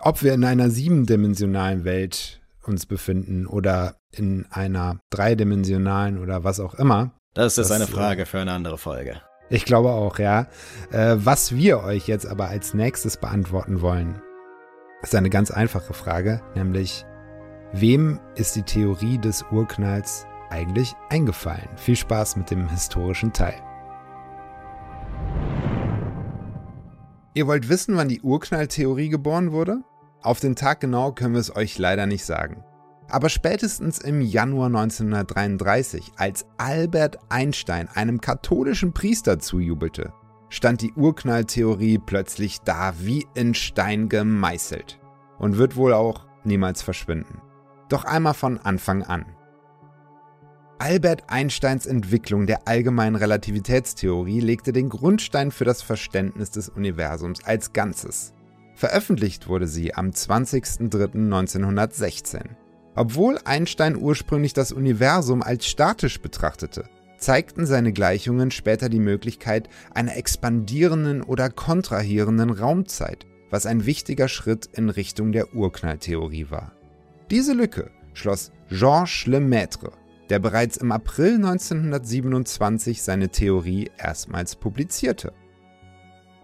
[0.00, 6.74] Ob wir in einer siebendimensionalen Welt uns befinden oder in einer dreidimensionalen oder was auch
[6.74, 7.12] immer.
[7.34, 9.20] Das ist das, eine äh, Frage für eine andere Folge.
[9.50, 10.46] Ich glaube auch, ja.
[10.90, 14.22] Äh, was wir euch jetzt aber als nächstes beantworten wollen,
[15.02, 17.04] ist eine ganz einfache Frage, nämlich
[17.72, 21.68] wem ist die Theorie des Urknalls eigentlich eingefallen?
[21.76, 23.60] Viel Spaß mit dem historischen Teil.
[27.34, 29.82] Ihr wollt wissen, wann die Urknalltheorie geboren wurde?
[30.20, 32.62] Auf den Tag genau können wir es euch leider nicht sagen.
[33.08, 40.12] Aber spätestens im Januar 1933, als Albert Einstein einem katholischen Priester zujubelte,
[40.50, 45.00] stand die Urknalltheorie plötzlich da wie in Stein gemeißelt
[45.38, 47.40] und wird wohl auch niemals verschwinden.
[47.88, 49.24] Doch einmal von Anfang an.
[50.82, 57.72] Albert Einsteins Entwicklung der allgemeinen Relativitätstheorie legte den Grundstein für das Verständnis des Universums als
[57.72, 58.32] Ganzes.
[58.74, 62.46] Veröffentlicht wurde sie am 20.03.1916.
[62.96, 70.16] Obwohl Einstein ursprünglich das Universum als statisch betrachtete, zeigten seine Gleichungen später die Möglichkeit einer
[70.16, 76.72] expandierenden oder kontrahierenden Raumzeit, was ein wichtiger Schritt in Richtung der Urknalltheorie war.
[77.30, 79.92] Diese Lücke schloss Georges Lemaitre
[80.32, 85.34] der bereits im April 1927 seine Theorie erstmals publizierte.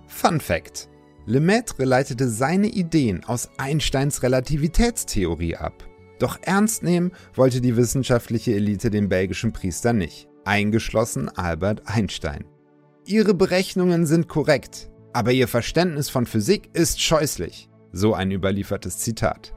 [0.06, 0.90] Fun Fact:
[1.24, 5.88] Lemaitre leitete seine Ideen aus Einsteins Relativitätstheorie ab.
[6.18, 12.44] Doch ernst nehmen wollte die wissenschaftliche Elite den belgischen Priester nicht, eingeschlossen Albert Einstein.
[13.06, 19.54] Ihre Berechnungen sind korrekt, aber ihr Verständnis von Physik ist scheußlich, so ein überliefertes Zitat.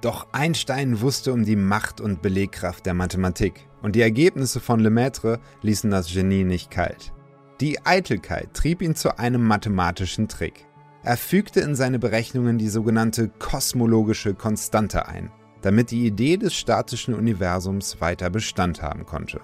[0.00, 5.40] Doch Einstein wusste um die Macht und Belegkraft der Mathematik und die Ergebnisse von Lemaitre
[5.62, 7.12] ließen das Genie nicht kalt.
[7.60, 10.66] Die Eitelkeit trieb ihn zu einem mathematischen Trick.
[11.02, 15.30] Er fügte in seine Berechnungen die sogenannte kosmologische Konstante ein,
[15.62, 19.40] damit die Idee des statischen Universums weiter Bestand haben konnte.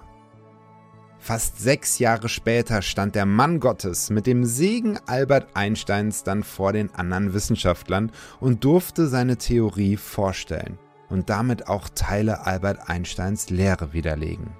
[1.23, 6.73] Fast sechs Jahre später stand der Mann Gottes mit dem Segen Albert Einsteins dann vor
[6.73, 8.11] den anderen Wissenschaftlern
[8.41, 10.77] und durfte seine Theorie vorstellen
[11.09, 14.51] und damit auch Teile Albert Einsteins Lehre widerlegen.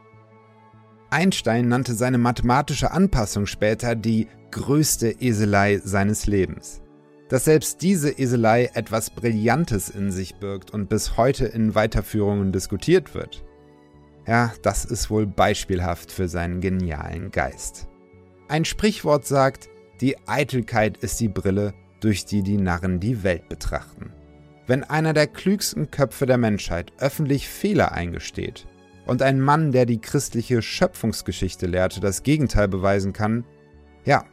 [1.09, 6.81] Einstein nannte seine mathematische Anpassung später die größte Eselei seines Lebens.
[7.27, 13.13] Dass selbst diese Eselei etwas Brillantes in sich birgt und bis heute in Weiterführungen diskutiert
[13.13, 13.43] wird,
[14.27, 17.87] ja, das ist wohl beispielhaft für seinen genialen Geist.
[18.47, 19.69] Ein Sprichwort sagt,
[20.01, 24.11] die Eitelkeit ist die Brille, durch die die Narren die Welt betrachten.
[24.67, 28.65] Wenn einer der klügsten Köpfe der Menschheit öffentlich Fehler eingesteht
[29.05, 33.45] und ein Mann, der die christliche Schöpfungsgeschichte lehrte, das Gegenteil beweisen kann,
[34.05, 34.25] ja,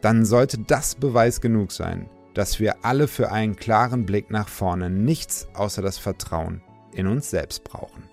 [0.00, 4.90] dann sollte das Beweis genug sein, dass wir alle für einen klaren Blick nach vorne
[4.90, 6.60] nichts außer das Vertrauen
[6.92, 8.07] in uns selbst brauchen.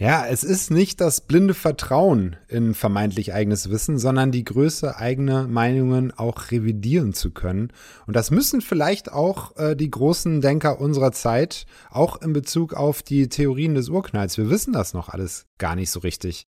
[0.00, 5.46] Ja, es ist nicht das blinde Vertrauen in vermeintlich eigenes Wissen, sondern die Größe, eigene
[5.46, 7.70] Meinungen auch revidieren zu können.
[8.06, 13.02] Und das müssen vielleicht auch äh, die großen Denker unserer Zeit, auch in Bezug auf
[13.02, 14.38] die Theorien des Urknalls.
[14.38, 16.46] Wir wissen das noch alles gar nicht so richtig.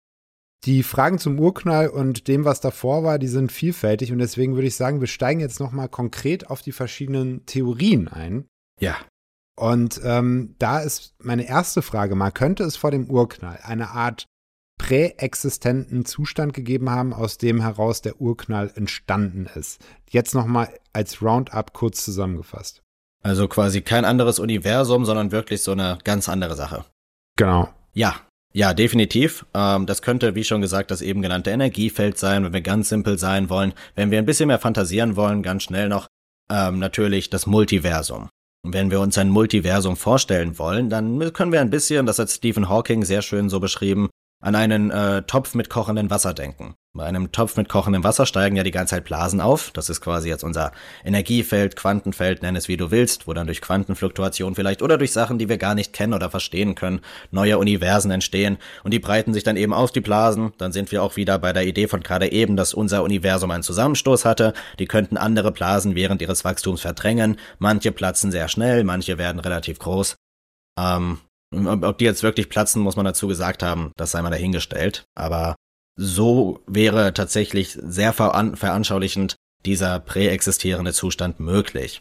[0.65, 4.69] Die Fragen zum Urknall und dem, was davor war, die sind vielfältig und deswegen würde
[4.69, 8.45] ich sagen, wir steigen jetzt nochmal konkret auf die verschiedenen Theorien ein.
[8.79, 8.97] Ja.
[9.61, 14.25] Und ähm, da ist meine erste Frage mal, könnte es vor dem Urknall eine Art
[14.79, 19.85] präexistenten Zustand gegeben haben, aus dem heraus der Urknall entstanden ist?
[20.09, 22.81] Jetzt nochmal als Roundup kurz zusammengefasst.
[23.23, 26.87] Also quasi kein anderes Universum, sondern wirklich so eine ganz andere Sache.
[27.37, 27.69] Genau.
[27.93, 28.15] Ja,
[28.55, 29.45] ja, definitiv.
[29.53, 33.19] Ähm, das könnte, wie schon gesagt, das eben genannte Energiefeld sein, wenn wir ganz simpel
[33.19, 33.75] sein wollen.
[33.95, 36.07] Wenn wir ein bisschen mehr fantasieren wollen, ganz schnell noch,
[36.51, 38.31] ähm, natürlich das Multiversum.
[38.63, 42.69] Wenn wir uns ein Multiversum vorstellen wollen, dann können wir ein bisschen, das hat Stephen
[42.69, 44.11] Hawking sehr schön so beschrieben,
[44.41, 46.75] an einen äh, Topf mit kochendem Wasser denken.
[46.93, 49.71] Bei einem Topf mit kochendem Wasser steigen ja die ganze Zeit Blasen auf.
[49.71, 50.73] Das ist quasi jetzt unser
[51.05, 55.39] Energiefeld, Quantenfeld, nenn es wie du willst, wo dann durch Quantenfluktuation vielleicht oder durch Sachen,
[55.39, 59.45] die wir gar nicht kennen oder verstehen können, neue Universen entstehen und die breiten sich
[59.45, 60.53] dann eben aus die Blasen.
[60.59, 63.63] Dann sind wir auch wieder bei der Idee von gerade eben, dass unser Universum einen
[63.63, 64.53] Zusammenstoß hatte.
[64.81, 67.37] Die könnten andere Blasen während ihres Wachstums verdrängen.
[67.61, 70.17] Manche platzen sehr schnell, manche werden relativ groß.
[70.77, 71.19] Ähm,
[71.53, 75.05] ob die jetzt wirklich platzen, muss man dazu gesagt haben, das sei mal dahingestellt.
[75.15, 75.57] Aber
[75.97, 79.37] so wäre tatsächlich sehr veranschaulichend
[79.67, 82.01] dieser präexistierende Zustand möglich.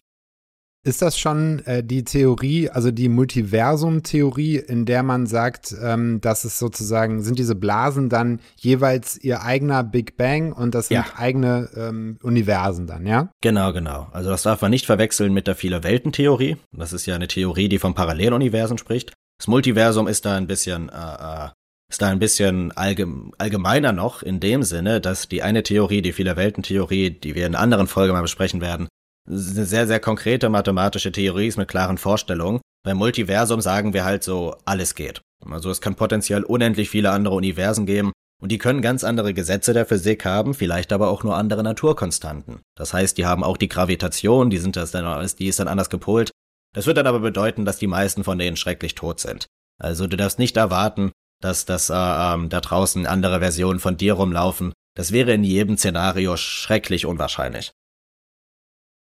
[0.85, 6.45] Ist das schon äh, die Theorie, also die Multiversum-Theorie, in der man sagt, ähm, dass
[6.45, 11.05] es sozusagen, sind diese Blasen dann jeweils ihr eigener Big Bang und das sind ja.
[11.17, 13.29] eigene ähm, Universen dann, ja?
[13.41, 14.07] Genau, genau.
[14.13, 16.55] Also das darf man nicht verwechseln mit der Viele-Welten-Theorie.
[16.71, 19.11] Das ist ja eine Theorie, die von Paralleluniversen spricht.
[19.39, 21.49] Das Multiversum ist da ein bisschen äh, äh
[21.91, 26.35] ist da ein bisschen allgemeiner noch in dem Sinne, dass die eine Theorie, die viele
[26.35, 28.87] Welten-Theorie, die wir in anderen Folgen mal besprechen werden,
[29.27, 32.61] eine sehr, sehr konkrete mathematische Theorie ist mit klaren Vorstellungen.
[32.83, 35.21] Beim Multiversum sagen wir halt so, alles geht.
[35.49, 39.73] Also es kann potenziell unendlich viele andere Universen geben und die können ganz andere Gesetze
[39.73, 42.59] der Physik haben, vielleicht aber auch nur andere Naturkonstanten.
[42.77, 45.89] Das heißt, die haben auch die Gravitation, die sind das dann, die ist dann anders
[45.89, 46.29] gepolt.
[46.73, 49.47] Das wird dann aber bedeuten, dass die meisten von denen schrecklich tot sind.
[49.79, 51.11] Also du darfst nicht erwarten,
[51.41, 54.73] dass, dass äh, ähm, da draußen andere Versionen von dir rumlaufen.
[54.95, 57.71] Das wäre in jedem Szenario schrecklich unwahrscheinlich.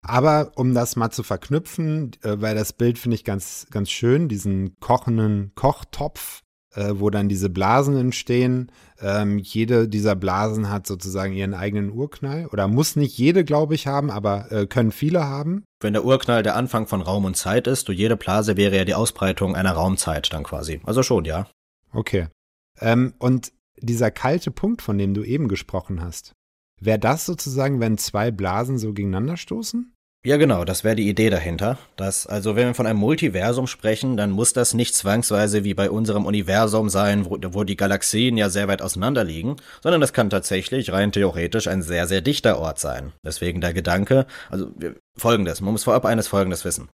[0.01, 4.27] Aber um das mal zu verknüpfen, äh, weil das Bild finde ich ganz, ganz schön,
[4.27, 6.41] diesen kochenden Kochtopf,
[6.75, 8.71] äh, wo dann diese Blasen entstehen.
[8.99, 12.47] Ähm, jede dieser Blasen hat sozusagen ihren eigenen Urknall.
[12.47, 15.63] Oder muss nicht jede, glaube ich, haben, aber äh, können viele haben.
[15.85, 18.85] Wenn der Urknall der Anfang von Raum und Zeit ist, und jede Blase wäre ja
[18.85, 20.81] die Ausbreitung einer Raumzeit dann quasi.
[20.83, 21.47] Also schon, ja.
[21.93, 22.27] Okay.
[22.81, 26.33] Ähm, und dieser kalte Punkt, von dem du eben gesprochen hast,
[26.81, 29.94] wäre das sozusagen, wenn zwei Blasen so gegeneinander stoßen?
[30.25, 31.77] Ja, genau, das wäre die Idee dahinter.
[31.97, 35.91] Dass, also wenn wir von einem Multiversum sprechen, dann muss das nicht zwangsweise wie bei
[35.91, 40.31] unserem Universum sein, wo, wo die Galaxien ja sehr weit auseinander liegen, sondern das kann
[40.31, 43.13] tatsächlich rein theoretisch ein sehr, sehr dichter Ort sein.
[43.23, 44.71] Deswegen der Gedanke, also
[45.15, 46.89] folgendes, man muss vorab eines folgendes wissen.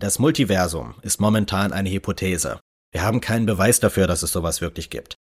[0.00, 2.58] Das Multiversum ist momentan eine Hypothese.
[2.90, 5.14] Wir haben keinen Beweis dafür, dass es sowas wirklich gibt.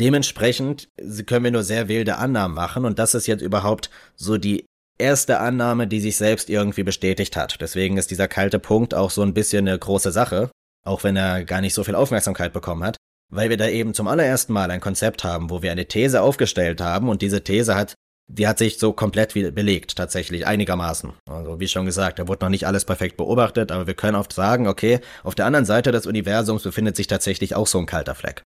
[0.00, 0.88] Dementsprechend
[1.26, 4.64] können wir nur sehr wilde Annahmen machen und das ist jetzt überhaupt so die
[5.02, 7.60] erste Annahme, die sich selbst irgendwie bestätigt hat.
[7.60, 10.50] Deswegen ist dieser kalte Punkt auch so ein bisschen eine große Sache,
[10.84, 12.96] auch wenn er gar nicht so viel Aufmerksamkeit bekommen hat,
[13.30, 16.80] weil wir da eben zum allerersten Mal ein Konzept haben, wo wir eine These aufgestellt
[16.80, 17.94] haben und diese These hat
[18.28, 21.12] die hat sich so komplett belegt, tatsächlich, einigermaßen.
[21.28, 24.32] Also, wie schon gesagt, da wurde noch nicht alles perfekt beobachtet, aber wir können oft
[24.32, 28.14] sagen, okay, auf der anderen Seite des Universums befindet sich tatsächlich auch so ein kalter
[28.14, 28.42] Fleck.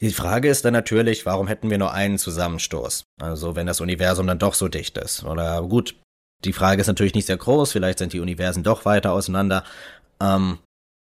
[0.00, 3.04] Die Frage ist dann natürlich, warum hätten wir nur einen Zusammenstoß?
[3.20, 5.24] Also, wenn das Universum dann doch so dicht ist.
[5.24, 5.96] Oder gut,
[6.44, 9.64] die Frage ist natürlich nicht sehr groß, vielleicht sind die Universen doch weiter auseinander.
[10.20, 10.58] Ähm,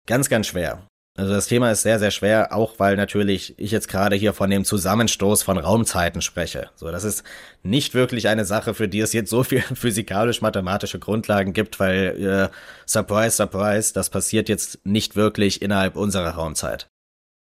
[0.07, 0.87] ganz, ganz schwer.
[1.17, 4.51] Also das Thema ist sehr, sehr schwer, auch weil natürlich ich jetzt gerade hier von
[4.51, 6.71] dem Zusammenstoß von Raumzeiten spreche.
[6.75, 7.23] So, das ist
[7.63, 12.57] nicht wirklich eine Sache, für die es jetzt so viel physikalisch-mathematische Grundlagen gibt, weil, äh,
[12.85, 16.89] surprise, surprise, das passiert jetzt nicht wirklich innerhalb unserer Raumzeit.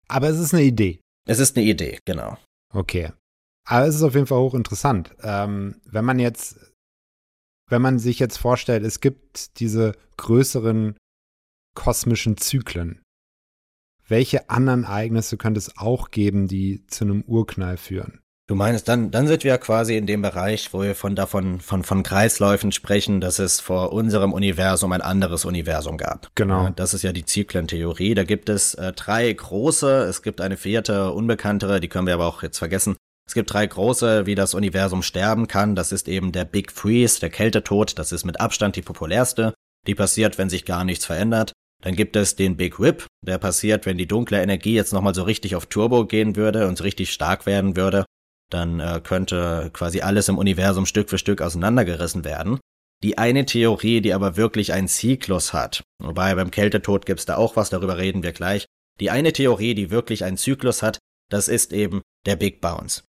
[0.08, 0.98] Aber es ist eine Idee.
[1.28, 2.38] Es ist eine Idee, genau.
[2.72, 3.12] Okay.
[3.66, 5.14] Aber es ist auf jeden Fall hochinteressant.
[5.22, 6.58] Ähm, wenn man jetzt,
[7.68, 10.96] wenn man sich jetzt vorstellt, es gibt diese größeren
[11.74, 13.02] kosmischen Zyklen,
[14.06, 18.20] welche anderen Ereignisse könnte es auch geben, die zu einem Urknall führen?
[18.48, 21.60] Du meinst, dann, dann sind wir ja quasi in dem Bereich, wo wir von davon,
[21.60, 26.30] von, von Kreisläufen sprechen, dass es vor unserem Universum ein anderes Universum gab.
[26.34, 26.64] Genau.
[26.64, 28.14] Ja, das ist ja die Zyklentheorie.
[28.14, 32.26] Da gibt es äh, drei große, es gibt eine vierte, unbekanntere, die können wir aber
[32.26, 32.96] auch jetzt vergessen.
[33.26, 35.74] Es gibt drei große, wie das Universum sterben kann.
[35.74, 37.98] Das ist eben der Big Freeze, der Kältetod.
[37.98, 39.52] Das ist mit Abstand die populärste.
[39.86, 41.52] Die passiert, wenn sich gar nichts verändert.
[41.82, 45.24] Dann gibt es den Big Whip, der passiert, wenn die dunkle Energie jetzt nochmal so
[45.24, 48.06] richtig auf Turbo gehen würde und so richtig stark werden würde.
[48.50, 52.58] Dann äh, könnte quasi alles im Universum Stück für Stück auseinandergerissen werden.
[53.02, 57.54] Die eine Theorie, die aber wirklich einen Zyklus hat, wobei beim Kältetod gibt's da auch
[57.54, 58.66] was, darüber reden wir gleich.
[58.98, 60.98] Die eine Theorie, die wirklich einen Zyklus hat,
[61.30, 63.04] das ist eben der Big Bounce.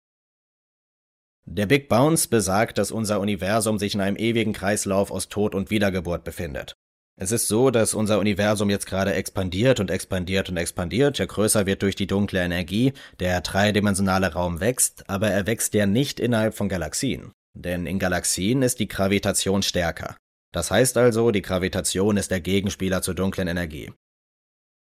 [1.47, 5.69] Der Big Bounce besagt, dass unser Universum sich in einem ewigen Kreislauf aus Tod und
[5.69, 6.73] Wiedergeburt befindet.
[7.17, 11.65] Es ist so, dass unser Universum jetzt gerade expandiert und expandiert und expandiert, ja größer
[11.65, 12.91] wird durch die dunkle Energie,
[13.21, 17.31] der dreidimensionale Raum wächst, aber er wächst ja nicht innerhalb von Galaxien.
[17.53, 20.17] Denn in Galaxien ist die Gravitation stärker.
[20.53, 23.91] Das heißt also, die Gravitation ist der Gegenspieler zur dunklen Energie.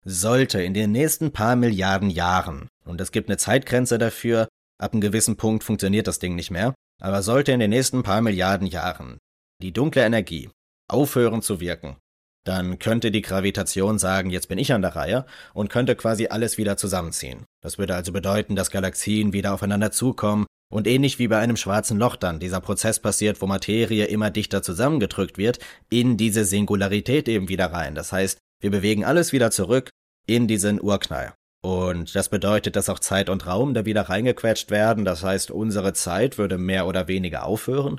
[0.05, 5.01] sollte in den nächsten paar Milliarden Jahren, und es gibt eine Zeitgrenze dafür, ab einem
[5.01, 9.19] gewissen Punkt funktioniert das Ding nicht mehr, aber sollte in den nächsten paar Milliarden Jahren
[9.63, 10.51] die dunkle Energie
[10.91, 11.97] aufhören zu wirken,
[12.45, 15.25] dann könnte die Gravitation sagen, jetzt bin ich an der Reihe
[15.55, 17.45] und könnte quasi alles wieder zusammenziehen.
[17.63, 21.99] Das würde also bedeuten, dass Galaxien wieder aufeinander zukommen und ähnlich wie bei einem schwarzen
[21.99, 27.49] Loch dann dieser Prozess passiert, wo Materie immer dichter zusammengedrückt wird, in diese Singularität eben
[27.49, 27.95] wieder rein.
[27.95, 29.91] Das heißt, wir bewegen alles wieder zurück
[30.27, 31.33] in diesen Urknall.
[31.63, 35.07] Und das bedeutet, dass auch Zeit und Raum da wieder reingequetscht werden.
[35.07, 37.99] Das heißt, unsere Zeit würde mehr oder weniger aufhören.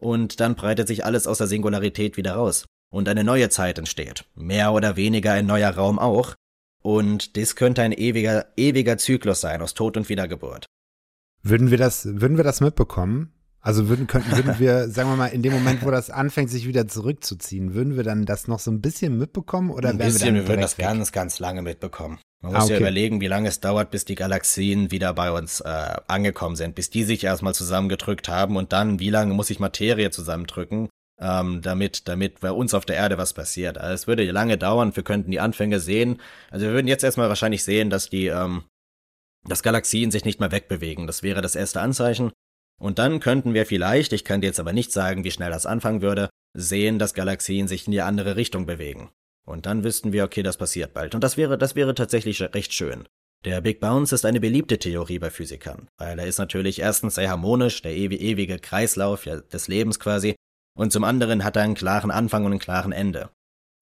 [0.00, 2.64] Und dann breitet sich alles aus der Singularität wieder raus
[2.94, 4.24] und eine neue Zeit entsteht.
[4.36, 6.34] Mehr oder weniger ein neuer Raum auch.
[6.80, 10.66] Und das könnte ein ewiger, ewiger Zyklus sein aus Tod und Wiedergeburt.
[11.42, 13.32] Würden wir das, würden wir das mitbekommen?
[13.60, 16.68] Also würden, könnten, würden wir, sagen wir mal, in dem Moment, wo das anfängt, sich
[16.68, 20.42] wieder zurückzuziehen, würden wir dann das noch so ein bisschen mitbekommen oder ein bisschen, wir,
[20.42, 20.86] wir würden das weg?
[20.86, 22.20] ganz, ganz lange mitbekommen.
[22.42, 22.74] Man muss ah, okay.
[22.74, 26.74] ja überlegen, wie lange es dauert, bis die Galaxien wieder bei uns äh, angekommen sind,
[26.74, 30.90] bis die sich erstmal zusammengedrückt haben und dann, wie lange muss sich Materie zusammendrücken,
[31.24, 33.78] ähm, damit, damit bei uns auf der Erde was passiert.
[33.78, 36.20] Also es würde lange dauern, wir könnten die Anfänge sehen.
[36.50, 38.64] Also wir würden jetzt erstmal wahrscheinlich sehen, dass die, ähm,
[39.48, 41.06] dass Galaxien sich nicht mehr wegbewegen.
[41.06, 42.30] Das wäre das erste Anzeichen.
[42.78, 45.64] Und dann könnten wir vielleicht, ich kann dir jetzt aber nicht sagen, wie schnell das
[45.64, 49.10] anfangen würde, sehen, dass Galaxien sich in die andere Richtung bewegen.
[49.46, 51.14] Und dann wüssten wir, okay, das passiert bald.
[51.14, 53.06] Und das wäre, das wäre tatsächlich recht schön.
[53.44, 57.28] Der Big Bounce ist eine beliebte Theorie bei Physikern, weil er ist natürlich erstens sehr
[57.28, 60.34] harmonisch, der ewige Kreislauf des Lebens quasi,
[60.76, 63.30] und zum anderen hat er einen klaren Anfang und einen klaren Ende.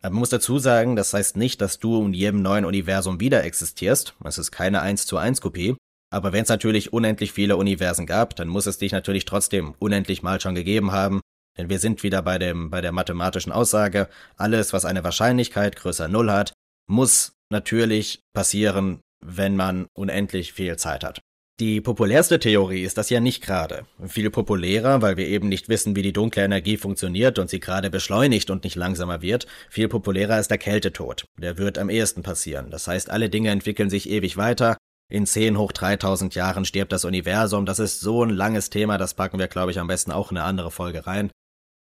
[0.03, 4.15] Man muss dazu sagen, das heißt nicht, dass du in jedem neuen Universum wieder existierst,
[4.25, 5.77] es ist keine 1 zu 1 Kopie,
[6.11, 10.23] aber wenn es natürlich unendlich viele Universen gab, dann muss es dich natürlich trotzdem unendlich
[10.23, 11.21] mal schon gegeben haben,
[11.57, 16.09] denn wir sind wieder bei dem, bei der mathematischen Aussage, alles, was eine Wahrscheinlichkeit größer
[16.09, 16.53] Null hat,
[16.89, 21.21] muss natürlich passieren, wenn man unendlich viel Zeit hat.
[21.63, 23.87] Die populärste Theorie ist das ja nicht gerade.
[24.09, 27.89] Viel populärer, weil wir eben nicht wissen, wie die dunkle Energie funktioniert und sie gerade
[27.89, 29.47] beschleunigt und nicht langsamer wird.
[29.71, 31.25] Viel populärer ist der Kältetod.
[31.39, 32.73] Der wird am ehesten passieren.
[32.73, 34.77] Das heißt, alle Dinge entwickeln sich ewig weiter.
[35.09, 37.65] In 10 hoch 3000 Jahren stirbt das Universum.
[37.65, 40.39] Das ist so ein langes Thema, das packen wir, glaube ich, am besten auch in
[40.39, 41.31] eine andere Folge rein.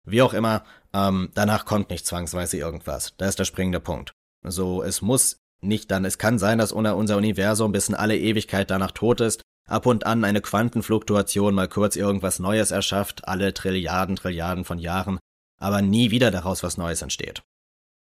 [0.07, 0.62] Wie auch immer,
[0.95, 3.14] ähm, danach kommt nicht zwangsweise irgendwas.
[3.18, 4.12] Da ist der springende Punkt.
[4.45, 8.70] So, es muss nicht dann, es kann sein, dass unser Universum bis in alle Ewigkeit
[8.70, 14.16] danach tot ist, ab und an eine Quantenfluktuation mal kurz irgendwas Neues erschafft, alle Trilliarden,
[14.16, 15.18] Trilliarden von Jahren,
[15.58, 17.42] aber nie wieder daraus was Neues entsteht.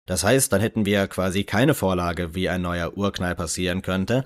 [0.06, 4.24] Das heißt, dann hätten wir quasi keine Vorlage, wie ein neuer Urknall passieren könnte,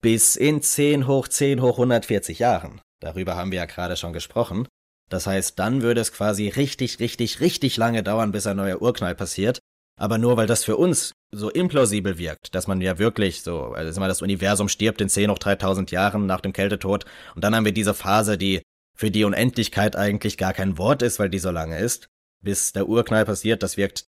[0.00, 2.80] bis in 10 hoch 10 hoch 140 Jahren.
[3.00, 4.68] Darüber haben wir ja gerade schon gesprochen.
[5.08, 9.14] Das heißt, dann würde es quasi richtig, richtig, richtig lange dauern, bis ein neuer Urknall
[9.14, 9.58] passiert,
[9.98, 14.00] aber nur weil das für uns so implausibel wirkt, dass man ja wirklich so, also
[14.00, 17.72] das Universum stirbt in 10 hoch 3000 Jahren nach dem Kältetod und dann haben wir
[17.72, 18.62] diese Phase, die
[18.94, 22.08] für die Unendlichkeit eigentlich gar kein Wort ist, weil die so lange ist,
[22.42, 24.06] bis der Urknall passiert, das wirkt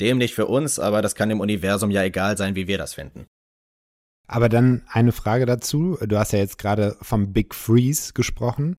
[0.00, 3.26] dämlich für uns, aber das kann dem Universum ja egal sein, wie wir das finden.
[4.26, 5.98] Aber dann eine Frage dazu.
[6.06, 8.76] Du hast ja jetzt gerade vom Big Freeze gesprochen.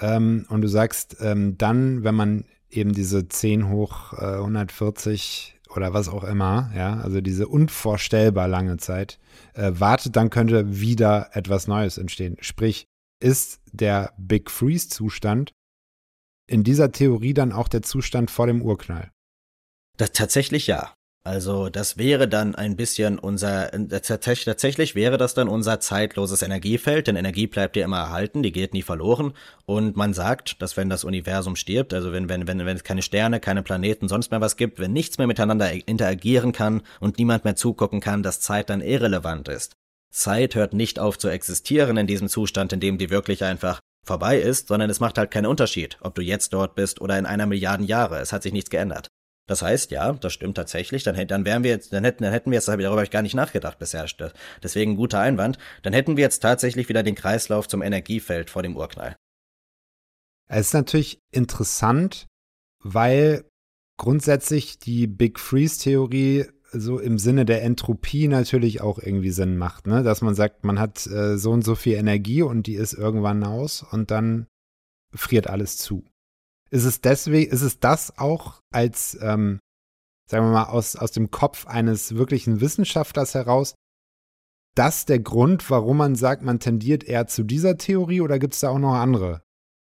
[0.00, 5.94] Ähm, und du sagst, ähm, dann, wenn man eben diese 10 hoch äh, 140 oder
[5.94, 9.18] was auch immer, ja, also diese unvorstellbar lange Zeit,
[9.54, 12.36] äh, wartet, dann könnte wieder etwas Neues entstehen.
[12.40, 12.86] Sprich,
[13.20, 15.52] ist der Big Freeze-Zustand
[16.48, 19.12] in dieser Theorie dann auch der Zustand vor dem Urknall?
[19.96, 20.94] Das tatsächlich ja.
[21.24, 27.16] Also das wäre dann ein bisschen unser, tatsächlich wäre das dann unser zeitloses Energiefeld, denn
[27.16, 29.34] Energie bleibt ja immer erhalten, die geht nie verloren.
[29.66, 33.02] Und man sagt, dass wenn das Universum stirbt, also wenn, wenn, wenn, wenn es keine
[33.02, 37.44] Sterne, keine Planeten, sonst mehr was gibt, wenn nichts mehr miteinander interagieren kann und niemand
[37.44, 39.74] mehr zugucken kann, dass Zeit dann irrelevant ist.
[40.10, 44.38] Zeit hört nicht auf zu existieren in diesem Zustand, in dem die wirklich einfach vorbei
[44.38, 47.44] ist, sondern es macht halt keinen Unterschied, ob du jetzt dort bist oder in einer
[47.44, 48.18] Milliarden Jahre.
[48.20, 49.08] Es hat sich nichts geändert.
[49.48, 51.02] Das heißt, ja, das stimmt tatsächlich.
[51.02, 53.22] Dann, dann wären wir jetzt, dann hätten, dann hätten wir jetzt, darüber habe ich gar
[53.22, 54.06] nicht nachgedacht bisher.
[54.62, 55.58] Deswegen guter Einwand.
[55.82, 59.16] Dann hätten wir jetzt tatsächlich wieder den Kreislauf zum Energiefeld vor dem Urknall.
[60.48, 62.26] Es ist natürlich interessant,
[62.84, 63.44] weil
[63.96, 70.02] grundsätzlich die Big Freeze-Theorie so im Sinne der Entropie natürlich auch irgendwie Sinn macht, ne?
[70.02, 73.42] Dass man sagt, man hat äh, so und so viel Energie und die ist irgendwann
[73.44, 74.46] aus und dann
[75.14, 76.04] friert alles zu.
[76.70, 79.58] Ist es deswegen, ist es das auch als, ähm,
[80.30, 83.74] sagen wir mal, aus, aus dem Kopf eines wirklichen Wissenschaftlers heraus,
[84.74, 88.60] das der Grund, warum man sagt, man tendiert eher zu dieser Theorie oder gibt es
[88.60, 89.40] da auch noch andere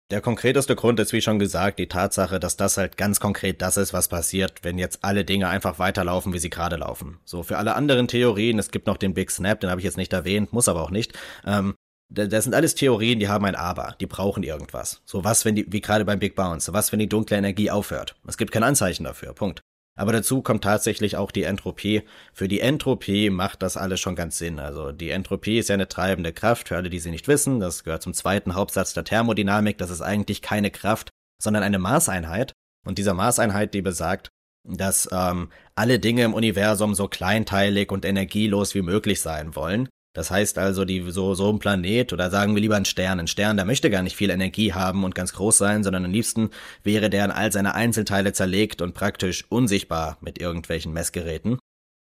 [0.09, 3.77] Der konkreteste Grund ist, wie schon gesagt, die Tatsache, dass das halt ganz konkret das
[3.77, 7.19] ist, was passiert, wenn jetzt alle Dinge einfach weiterlaufen, wie sie gerade laufen.
[7.25, 9.97] So, für alle anderen Theorien, es gibt noch den Big Snap, den habe ich jetzt
[9.97, 11.13] nicht erwähnt, muss aber auch nicht.
[11.45, 11.75] Ähm,
[12.09, 15.01] das sind alles Theorien, die haben ein Aber, die brauchen irgendwas.
[15.05, 18.15] So was, wenn die, wie gerade beim Big Bounce, was, wenn die dunkle Energie aufhört.
[18.27, 19.61] Es gibt kein Anzeichen dafür, Punkt.
[19.95, 22.03] Aber dazu kommt tatsächlich auch die Entropie.
[22.33, 24.57] Für die Entropie macht das alles schon ganz Sinn.
[24.57, 27.59] Also die Entropie ist ja eine treibende Kraft, für alle, die sie nicht wissen.
[27.59, 29.77] Das gehört zum zweiten Hauptsatz der Thermodynamik.
[29.77, 31.09] Das ist eigentlich keine Kraft,
[31.41, 32.53] sondern eine Maßeinheit.
[32.85, 34.29] Und diese Maßeinheit, die besagt,
[34.63, 39.89] dass ähm, alle Dinge im Universum so kleinteilig und energielos wie möglich sein wollen.
[40.13, 43.19] Das heißt also, die, so, so ein Planet oder sagen wir lieber ein Stern.
[43.19, 46.11] Ein Stern, der möchte gar nicht viel Energie haben und ganz groß sein, sondern am
[46.11, 46.49] liebsten
[46.83, 51.59] wäre der in all seine Einzelteile zerlegt und praktisch unsichtbar mit irgendwelchen Messgeräten.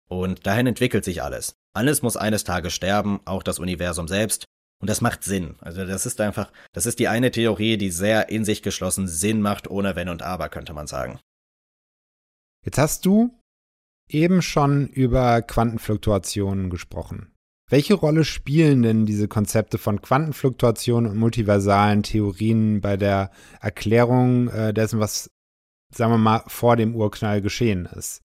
[0.08, 1.54] Und dahin entwickelt sich alles.
[1.74, 4.44] Alles muss eines Tages sterben, auch das Universum selbst.
[4.80, 5.56] Und das macht Sinn.
[5.60, 9.40] Also das ist einfach, das ist die eine Theorie, die sehr in sich geschlossen Sinn
[9.40, 11.18] macht, ohne Wenn und Aber, könnte man sagen.
[12.64, 13.38] Jetzt hast du
[14.08, 17.32] eben schon über Quantenfluktuationen gesprochen.
[17.68, 24.72] Welche Rolle spielen denn diese Konzepte von Quantenfluktuationen und multiversalen Theorien bei der Erklärung äh,
[24.72, 25.30] dessen, was,
[25.92, 28.22] sagen wir mal, vor dem Urknall geschehen ist?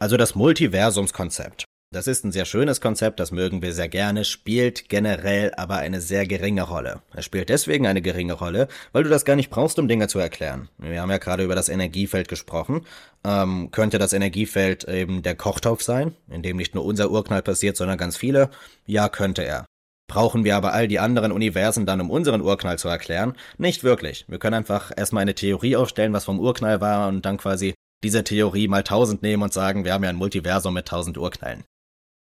[0.00, 1.66] Also das Multiversumskonzept.
[1.94, 6.00] Das ist ein sehr schönes Konzept, das mögen wir sehr gerne, spielt generell aber eine
[6.00, 7.02] sehr geringe Rolle.
[7.14, 10.18] Es spielt deswegen eine geringe Rolle, weil du das gar nicht brauchst, um Dinge zu
[10.18, 10.68] erklären.
[10.76, 12.84] Wir haben ja gerade über das Energiefeld gesprochen.
[13.24, 17.76] Ähm, könnte das Energiefeld eben der Kochtopf sein, in dem nicht nur unser Urknall passiert,
[17.76, 18.50] sondern ganz viele?
[18.86, 19.64] Ja, könnte er.
[20.08, 23.34] Brauchen wir aber all die anderen Universen dann, um unseren Urknall zu erklären?
[23.56, 24.24] Nicht wirklich.
[24.26, 27.72] Wir können einfach erstmal eine Theorie aufstellen, was vom Urknall war und dann quasi
[28.02, 31.62] diese Theorie mal tausend nehmen und sagen, wir haben ja ein Multiversum mit tausend Urknallen.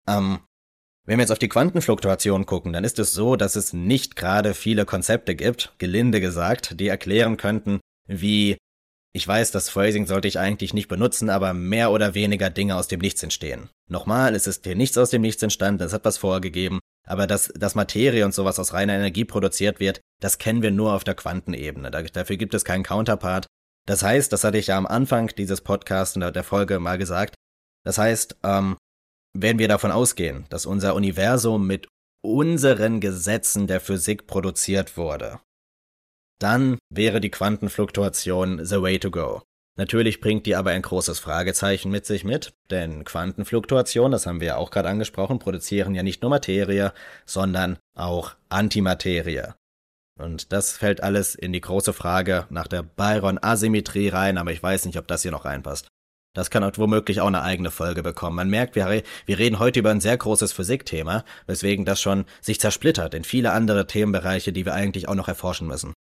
[0.08, 0.40] Ähm,
[1.06, 4.54] wenn wir jetzt auf die Quantenfluktuation gucken, dann ist es so, dass es nicht gerade
[4.54, 8.58] viele Konzepte gibt, gelinde gesagt, die erklären könnten, wie
[9.12, 12.86] ich weiß, das Phrasing sollte ich eigentlich nicht benutzen, aber mehr oder weniger Dinge aus
[12.86, 13.68] dem Nichts entstehen.
[13.88, 16.78] Nochmal, es ist hier nichts aus dem Nichts entstanden, es hat was vorgegeben,
[17.08, 20.92] aber dass, dass Materie und sowas aus reiner Energie produziert wird, das kennen wir nur
[20.92, 21.90] auf der Quantenebene.
[21.90, 23.46] Da, dafür gibt es keinen Counterpart.
[23.86, 27.34] Das heißt, das hatte ich ja am Anfang dieses Podcasts in der Folge mal gesagt,
[27.84, 28.76] das heißt, ähm,
[29.32, 31.88] wenn wir davon ausgehen, dass unser Universum mit
[32.22, 35.40] unseren Gesetzen der Physik produziert wurde,
[36.40, 39.42] dann wäre die Quantenfluktuation the way to go.
[39.78, 44.48] Natürlich bringt die aber ein großes Fragezeichen mit sich mit, denn Quantenfluktuation, das haben wir
[44.48, 46.92] ja auch gerade angesprochen, produzieren ja nicht nur Materie,
[47.24, 49.54] sondern auch Antimaterie.
[50.18, 54.84] Und das fällt alles in die große Frage nach der Byron-Asymmetrie rein, aber ich weiß
[54.84, 55.88] nicht, ob das hier noch reinpasst.
[56.32, 58.36] Das kann auch womöglich auch eine eigene Folge bekommen.
[58.36, 62.60] Man merkt, wir, wir reden heute über ein sehr großes Physikthema, weswegen das schon sich
[62.60, 65.92] zersplittert in viele andere Themenbereiche, die wir eigentlich auch noch erforschen müssen.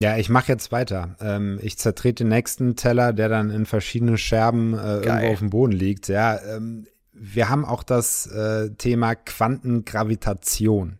[0.00, 1.16] Ja, ich mache jetzt weiter.
[1.20, 5.50] Ähm, ich zertrete den nächsten Teller, der dann in verschiedene Scherben äh, irgendwo auf dem
[5.50, 6.08] Boden liegt.
[6.08, 10.98] Ja, ähm, wir haben auch das äh, Thema Quantengravitation.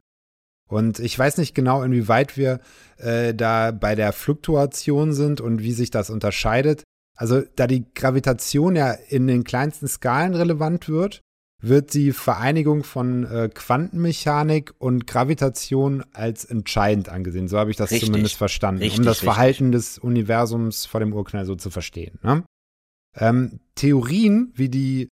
[0.69, 2.61] Und ich weiß nicht genau, inwieweit wir
[2.97, 6.85] äh, da bei der Fluktuation sind und wie sich das unterscheidet.
[7.17, 11.21] Also da die Gravitation ja in den kleinsten Skalen relevant wird,
[11.61, 17.49] wird die Vereinigung von äh, Quantenmechanik und Gravitation als entscheidend angesehen.
[17.49, 19.33] So habe ich das richtig, zumindest verstanden, richtig, um das richtig.
[19.33, 22.21] Verhalten des Universums vor dem Urknall so zu verstehen.
[22.23, 22.45] Ne?
[23.17, 25.09] Ähm, Theorien wie die,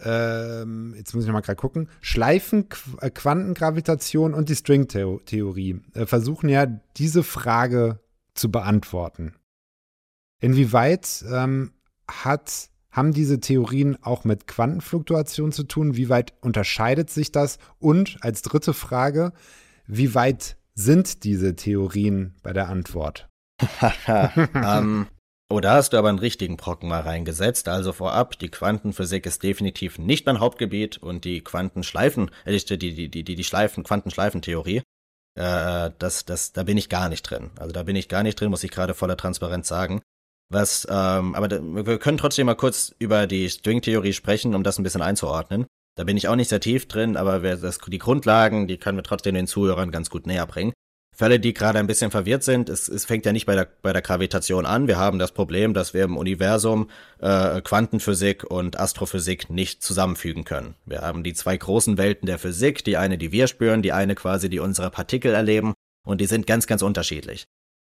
[0.00, 6.66] ähm, jetzt muss ich nochmal gerade gucken, Schleifenquantengravitation äh, und die Stringtheorie äh, versuchen ja
[6.96, 8.00] diese Frage
[8.34, 9.36] zu beantworten.
[10.42, 11.72] Inwieweit ähm,
[12.08, 15.96] hat, haben diese Theorien auch mit Quantenfluktuation zu tun?
[15.96, 17.58] Wie weit unterscheidet sich das?
[17.78, 19.32] Und als dritte Frage,
[19.86, 23.28] wie weit sind diese Theorien bei der Antwort?
[24.54, 25.06] ähm,
[25.48, 27.68] oh, da hast du aber einen richtigen Brocken mal reingesetzt.
[27.68, 33.08] Also vorab, die Quantenphysik ist definitiv nicht mein Hauptgebiet und die Quantenschleifen, äh, die, die,
[33.08, 34.82] die, die, die Schleifen, Quantenschleifentheorie,
[35.38, 37.52] äh, das, das, da bin ich gar nicht drin.
[37.60, 40.02] Also da bin ich gar nicht drin, muss ich gerade voller Transparenz sagen.
[40.52, 44.78] Was, ähm, aber da, wir können trotzdem mal kurz über die String-Theorie sprechen, um das
[44.78, 45.66] ein bisschen einzuordnen.
[45.96, 48.98] Da bin ich auch nicht sehr tief drin, aber wir, das, die Grundlagen, die können
[48.98, 50.72] wir trotzdem den Zuhörern ganz gut näher bringen.
[51.14, 53.92] Fälle, die gerade ein bisschen verwirrt sind, es, es fängt ja nicht bei der, bei
[53.92, 54.88] der Gravitation an.
[54.88, 56.88] Wir haben das Problem, dass wir im Universum
[57.18, 60.74] äh, Quantenphysik und Astrophysik nicht zusammenfügen können.
[60.86, 64.14] Wir haben die zwei großen Welten der Physik, die eine, die wir spüren, die eine
[64.14, 65.74] quasi, die unsere Partikel erleben,
[66.04, 67.44] und die sind ganz, ganz unterschiedlich.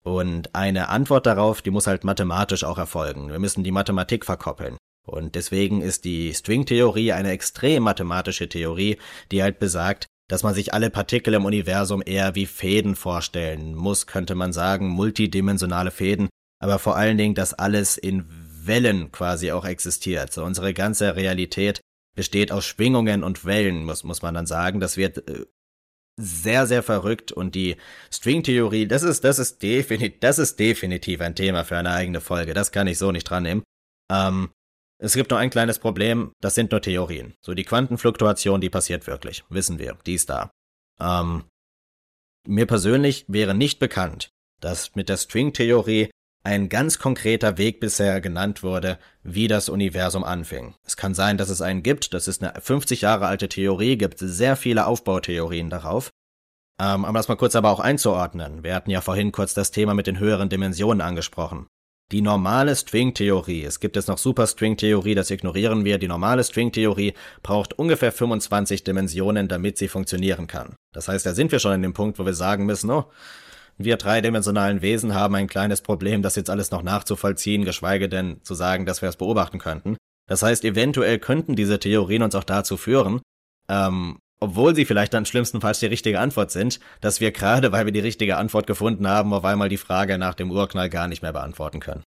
[0.05, 3.30] Und eine Antwort darauf, die muss halt mathematisch auch erfolgen.
[3.30, 4.76] Wir müssen die Mathematik verkoppeln.
[5.07, 8.99] Und deswegen ist die Stringtheorie eine extrem mathematische Theorie,
[9.32, 14.07] die halt besagt, dass man sich alle Partikel im Universum eher wie Fäden vorstellen muss,
[14.07, 16.28] könnte man sagen, multidimensionale Fäden,
[16.61, 18.28] aber vor allen Dingen, dass alles in
[18.68, 20.32] Wellen quasi auch existiert.
[20.32, 21.80] So unsere ganze Realität
[22.14, 24.80] besteht aus Schwingungen und Wellen, muss, muss man dann sagen.
[24.80, 25.46] Das wird äh,
[26.18, 27.76] sehr, sehr verrückt und die
[28.12, 32.54] Stringtheorie, das ist, das ist definitiv, das ist definitiv ein Thema für eine eigene Folge.
[32.54, 33.62] Das kann ich so nicht dran nehmen.
[34.10, 34.50] Ähm,
[34.98, 37.34] es gibt nur ein kleines Problem, das sind nur Theorien.
[37.40, 40.50] So die Quantenfluktuation, die passiert wirklich, wissen wir, die ist da.
[41.00, 41.44] Ähm,
[42.46, 46.10] mir persönlich wäre nicht bekannt, dass mit der Stringtheorie
[46.45, 50.74] ein ganz konkreter Weg bisher genannt wurde, wie das Universum anfing.
[50.84, 54.18] Es kann sein, dass es einen gibt, das ist eine 50 Jahre alte Theorie, gibt
[54.18, 56.11] sehr viele Aufbautheorien darauf.
[56.80, 59.95] Ähm, um das mal kurz aber auch einzuordnen, wir hatten ja vorhin kurz das Thema
[59.95, 61.66] mit den höheren Dimensionen angesprochen.
[62.11, 67.12] Die normale String-Theorie, es gibt jetzt noch Super-String-Theorie, das ignorieren wir, die normale String-Theorie
[67.43, 70.74] braucht ungefähr 25 Dimensionen, damit sie funktionieren kann.
[70.95, 73.11] Das heißt, da sind wir schon in dem Punkt, wo wir sagen müssen, oh,
[73.79, 78.55] wir dreidimensionalen Wesen haben ein kleines Problem, das jetzt alles noch nachzuvollziehen, geschweige denn zu
[78.55, 79.97] sagen, dass wir es beobachten könnten.
[80.26, 83.20] Das heißt, eventuell könnten diese Theorien uns auch dazu führen,
[83.68, 87.93] ähm, obwohl sie vielleicht dann schlimmstenfalls die richtige Antwort sind, dass wir gerade, weil wir
[87.93, 91.33] die richtige Antwort gefunden haben, auf einmal die Frage nach dem Urknall gar nicht mehr
[91.33, 92.03] beantworten können.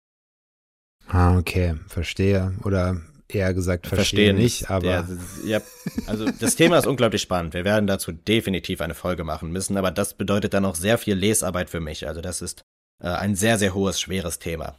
[1.07, 2.53] Ah, okay, verstehe.
[2.63, 5.03] Oder eher gesagt verstehe nicht, aber.
[5.03, 5.07] Der,
[5.45, 5.61] ja,
[6.05, 7.53] also das Thema ist unglaublich spannend.
[7.53, 11.15] Wir werden dazu definitiv eine Folge machen müssen, aber das bedeutet dann auch sehr viel
[11.15, 12.07] Lesarbeit für mich.
[12.07, 12.63] Also das ist
[13.01, 14.77] äh, ein sehr, sehr hohes, schweres Thema.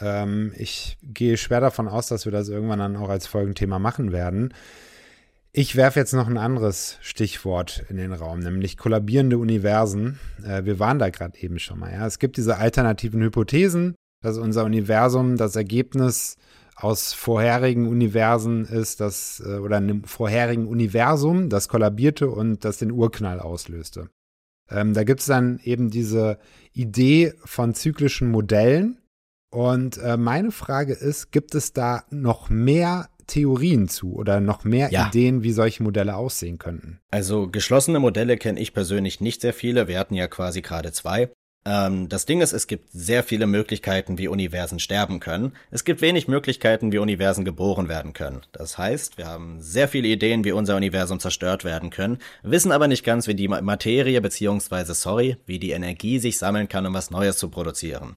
[0.00, 4.12] Ähm, ich gehe schwer davon aus, dass wir das irgendwann dann auch als Folgenthema machen
[4.12, 4.54] werden.
[5.54, 10.18] Ich werfe jetzt noch ein anderes Stichwort in den Raum, nämlich kollabierende Universen.
[10.42, 11.92] Äh, wir waren da gerade eben schon mal.
[11.92, 12.06] Ja?
[12.06, 16.36] Es gibt diese alternativen Hypothesen, dass unser Universum das Ergebnis
[16.82, 22.90] aus vorherigen Universen ist, das, äh, oder einem vorherigen Universum, das kollabierte und das den
[22.90, 24.10] Urknall auslöste.
[24.68, 26.38] Ähm, da gibt es dann eben diese
[26.72, 28.98] Idee von zyklischen Modellen.
[29.50, 34.90] Und äh, meine Frage ist, gibt es da noch mehr Theorien zu oder noch mehr
[34.90, 35.06] ja.
[35.06, 37.00] Ideen, wie solche Modelle aussehen könnten?
[37.10, 39.88] Also geschlossene Modelle kenne ich persönlich nicht sehr viele.
[39.88, 41.30] Wir hatten ja quasi gerade zwei.
[41.64, 45.52] Ähm, das Ding ist, es gibt sehr viele Möglichkeiten, wie Universen sterben können.
[45.70, 48.42] Es gibt wenig Möglichkeiten, wie Universen geboren werden können.
[48.52, 52.88] Das heißt, wir haben sehr viele Ideen, wie unser Universum zerstört werden können, wissen aber
[52.88, 57.10] nicht ganz, wie die Materie beziehungsweise, sorry, wie die Energie sich sammeln kann, um was
[57.10, 58.14] Neues zu produzieren.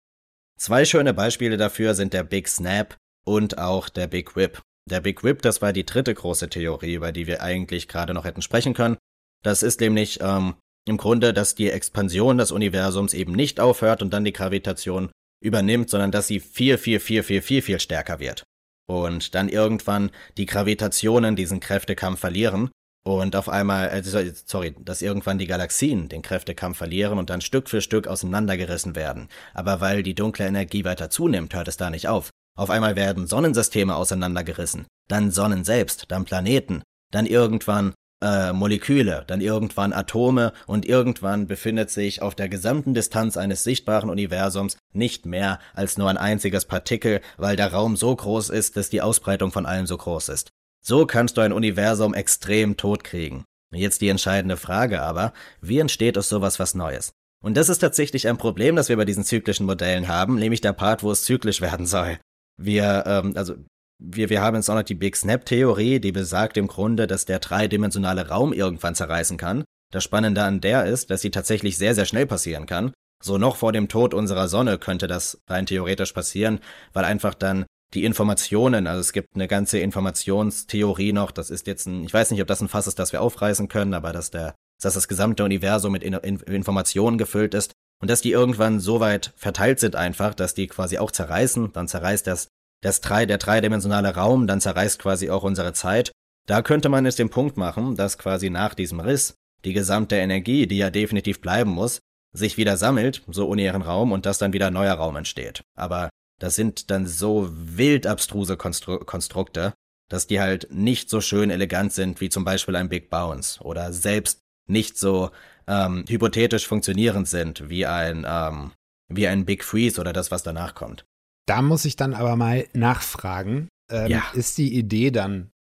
[0.57, 4.61] Zwei schöne Beispiele dafür sind der Big Snap und auch der Big Whip.
[4.89, 8.23] Der Big Whip, das war die dritte große Theorie, über die wir eigentlich gerade noch
[8.25, 8.97] hätten sprechen können.
[9.43, 10.55] Das ist nämlich ähm,
[10.87, 15.09] im Grunde, dass die Expansion des Universums eben nicht aufhört und dann die Gravitation
[15.41, 18.43] übernimmt, sondern dass sie viel, viel, viel, viel, viel, viel stärker wird.
[18.87, 22.69] Und dann irgendwann die Gravitationen diesen Kräftekampf verlieren
[23.03, 27.69] und auf einmal, äh, sorry, dass irgendwann die Galaxien den Kräftekampf verlieren und dann Stück
[27.69, 29.27] für Stück auseinandergerissen werden.
[29.53, 32.31] Aber weil die dunkle Energie weiter zunimmt, hört es da nicht auf.
[32.57, 36.81] Auf einmal werden Sonnensysteme auseinandergerissen, dann Sonnen selbst, dann Planeten,
[37.11, 43.37] dann irgendwann äh, Moleküle, dann irgendwann Atome und irgendwann befindet sich auf der gesamten Distanz
[43.37, 48.49] eines sichtbaren Universums nicht mehr als nur ein einziges Partikel, weil der Raum so groß
[48.49, 50.49] ist, dass die Ausbreitung von allem so groß ist.
[50.85, 53.43] So kannst du ein Universum extrem tot kriegen.
[53.73, 57.11] Jetzt die entscheidende Frage aber, wie entsteht aus sowas was Neues?
[57.43, 60.73] Und das ist tatsächlich ein Problem, das wir bei diesen zyklischen Modellen haben, nämlich der
[60.73, 62.17] Part, wo es zyklisch werden soll.
[62.57, 63.55] Wir, ähm, also
[63.99, 67.39] wir, wir haben jetzt auch noch die Big Snap-Theorie, die besagt im Grunde, dass der
[67.39, 69.63] dreidimensionale Raum irgendwann zerreißen kann.
[69.91, 72.91] Das Spannende an der ist, dass sie tatsächlich sehr, sehr schnell passieren kann.
[73.23, 76.59] So noch vor dem Tod unserer Sonne könnte das rein theoretisch passieren,
[76.93, 81.85] weil einfach dann die Informationen, also es gibt eine ganze Informationstheorie noch, das ist jetzt
[81.85, 84.31] ein, ich weiß nicht, ob das ein Fass ist, das wir aufreißen können, aber dass
[84.31, 87.71] der, dass das gesamte Universum mit in, in, Informationen gefüllt ist
[88.01, 91.87] und dass die irgendwann so weit verteilt sind einfach, dass die quasi auch zerreißen, dann
[91.87, 92.49] zerreißt das
[92.85, 96.11] das drei, der dreidimensionale Raum, dann zerreißt quasi auch unsere Zeit.
[96.45, 99.33] Da könnte man es den Punkt machen, dass quasi nach diesem Riss
[99.65, 101.97] die gesamte Energie, die ja definitiv bleiben muss,
[102.31, 105.63] sich wieder sammelt, so ohne ihren Raum, und dass dann wieder neuer Raum entsteht.
[105.75, 106.09] Aber
[106.39, 109.73] das sind dann so wild abstruse Konstru Konstrukte,
[110.07, 113.93] dass die halt nicht so schön elegant sind wie zum Beispiel ein Big Bounce oder
[113.93, 115.31] selbst nicht so
[115.65, 118.73] ähm, hypothetisch funktionierend sind wie ein ähm,
[119.07, 121.05] wie ein Big Freeze oder das, was danach kommt.
[121.45, 123.67] Da muss ich dann aber mal nachfragen.
[123.89, 124.23] Ähm, ja.
[124.33, 125.51] Ist die Idee dann,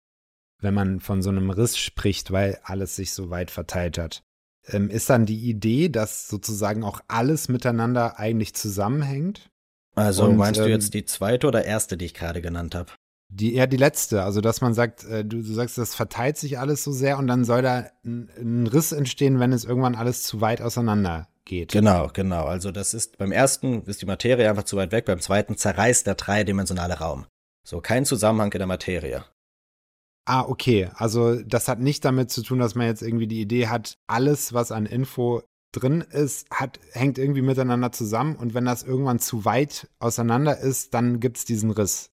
[0.59, 4.23] wenn man von so einem Riss spricht, weil alles sich so weit verteilt hat,
[4.67, 9.49] ähm, ist dann die Idee, dass sozusagen auch alles miteinander eigentlich zusammenhängt?
[9.95, 12.91] Also Und, meinst du ähm, jetzt die zweite oder erste, die ich gerade genannt habe?
[13.29, 16.59] Die, ja, die letzte, also dass man sagt, äh, du, du sagst, das verteilt sich
[16.59, 20.23] alles so sehr und dann soll da ein, ein Riss entstehen, wenn es irgendwann alles
[20.23, 21.71] zu weit auseinander geht.
[21.71, 22.45] Genau, genau.
[22.45, 26.05] Also das ist beim ersten ist die Materie einfach zu weit weg, beim zweiten zerreißt
[26.05, 27.25] der dreidimensionale Raum.
[27.65, 29.25] So kein Zusammenhang in der Materie.
[30.27, 30.89] Ah, okay.
[30.95, 34.53] Also das hat nicht damit zu tun, dass man jetzt irgendwie die Idee hat, alles,
[34.53, 39.45] was an Info drin ist, hat, hängt irgendwie miteinander zusammen und wenn das irgendwann zu
[39.45, 42.09] weit auseinander ist, dann gibt es diesen Riss.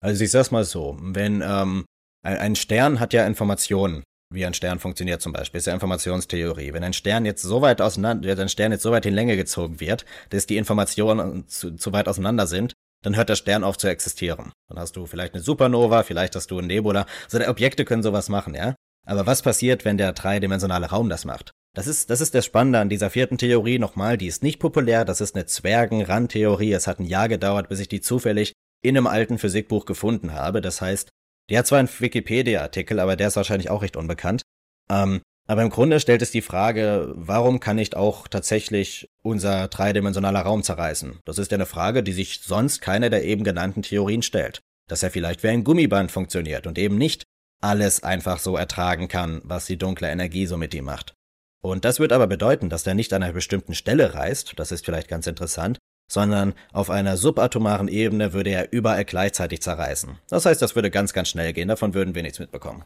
[0.00, 1.84] Also ich sag's mal so, wenn ähm,
[2.22, 6.72] ein, ein Stern hat ja Informationen, wie ein Stern funktioniert zum Beispiel, ist ja Informationstheorie.
[6.72, 9.36] Wenn ein Stern jetzt so weit auseinander, wenn ein Stern jetzt so weit in Länge
[9.36, 12.72] gezogen wird, dass die Informationen zu, zu weit auseinander sind,
[13.02, 14.52] dann hört der Stern auf zu existieren.
[14.68, 17.06] Dann hast du vielleicht eine Supernova, vielleicht hast du ein Nebula.
[17.32, 18.74] Also Objekte können sowas machen, ja.
[19.06, 21.52] Aber was passiert, wenn der dreidimensionale Raum das macht?
[21.74, 23.78] Das ist, das ist das Spannende an dieser vierten Theorie.
[23.78, 25.04] Nochmal, die ist nicht populär.
[25.04, 26.72] Das ist eine Zwergen-Randtheorie.
[26.72, 28.52] Es hat ein Jahr gedauert, bis ich die zufällig
[28.82, 30.60] in einem alten Physikbuch gefunden habe.
[30.60, 31.10] Das heißt,
[31.50, 34.42] die hat zwar einen Wikipedia-Artikel, aber der ist wahrscheinlich auch recht unbekannt.
[34.90, 40.42] Ähm, aber im Grunde stellt es die Frage, warum kann nicht auch tatsächlich unser dreidimensionaler
[40.42, 41.18] Raum zerreißen?
[41.24, 44.60] Das ist ja eine Frage, die sich sonst keine der eben genannten Theorien stellt.
[44.88, 47.24] Dass er vielleicht wie ein Gummiband funktioniert und eben nicht
[47.60, 51.14] alles einfach so ertragen kann, was die dunkle Energie so mit ihm macht.
[51.62, 54.84] Und das wird aber bedeuten, dass der nicht an einer bestimmten Stelle reißt, das ist
[54.84, 55.78] vielleicht ganz interessant,
[56.10, 60.18] sondern auf einer subatomaren Ebene würde er überall gleichzeitig zerreißen.
[60.28, 62.82] Das heißt, das würde ganz, ganz schnell gehen, davon würden wir nichts mitbekommen.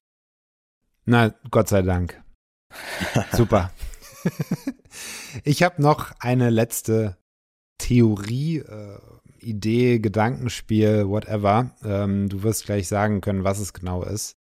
[1.07, 2.23] Na, Gott sei Dank.
[3.33, 3.73] Super.
[5.45, 7.17] ich habe noch eine letzte
[7.79, 8.99] Theorie, äh,
[9.41, 11.75] Idee, Gedankenspiel, whatever.
[11.83, 14.37] Ähm, du wirst gleich sagen können, was es genau ist.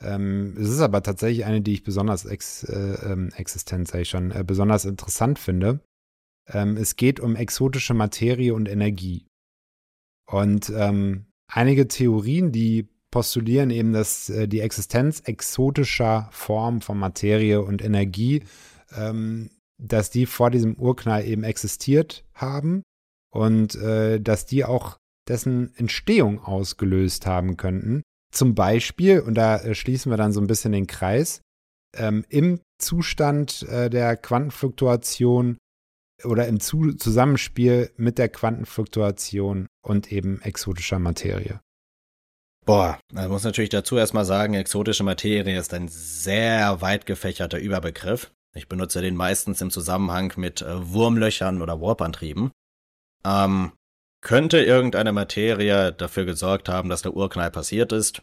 [0.00, 4.08] Ähm, es ist aber tatsächlich eine, die ich besonders ex, äh, ähm, existent, sage ich
[4.08, 5.80] schon, äh, besonders interessant finde.
[6.52, 9.26] Ähm, es geht um exotische Materie und Energie.
[10.30, 17.62] Und ähm, einige Theorien, die postulieren eben, dass äh, die Existenz exotischer Formen von Materie
[17.62, 18.42] und Energie,
[18.94, 22.82] ähm, dass die vor diesem Urknall eben existiert haben
[23.32, 24.96] und äh, dass die auch
[25.28, 28.02] dessen Entstehung ausgelöst haben könnten.
[28.32, 31.40] Zum Beispiel, und da äh, schließen wir dann so ein bisschen den Kreis,
[31.96, 35.56] ähm, im Zustand äh, der Quantenfluktuation
[36.24, 41.60] oder im Zu Zusammenspiel mit der Quantenfluktuation und eben exotischer Materie.
[42.64, 48.32] Boah, man muss natürlich dazu erstmal sagen, exotische Materie ist ein sehr weit gefächerter Überbegriff.
[48.56, 52.50] Ich benutze den meistens im Zusammenhang mit äh, Wurmlöchern oder Warpantrieben.
[53.24, 53.72] Ähm,
[54.20, 58.22] könnte irgendeine Materie dafür gesorgt haben, dass der Urknall passiert ist?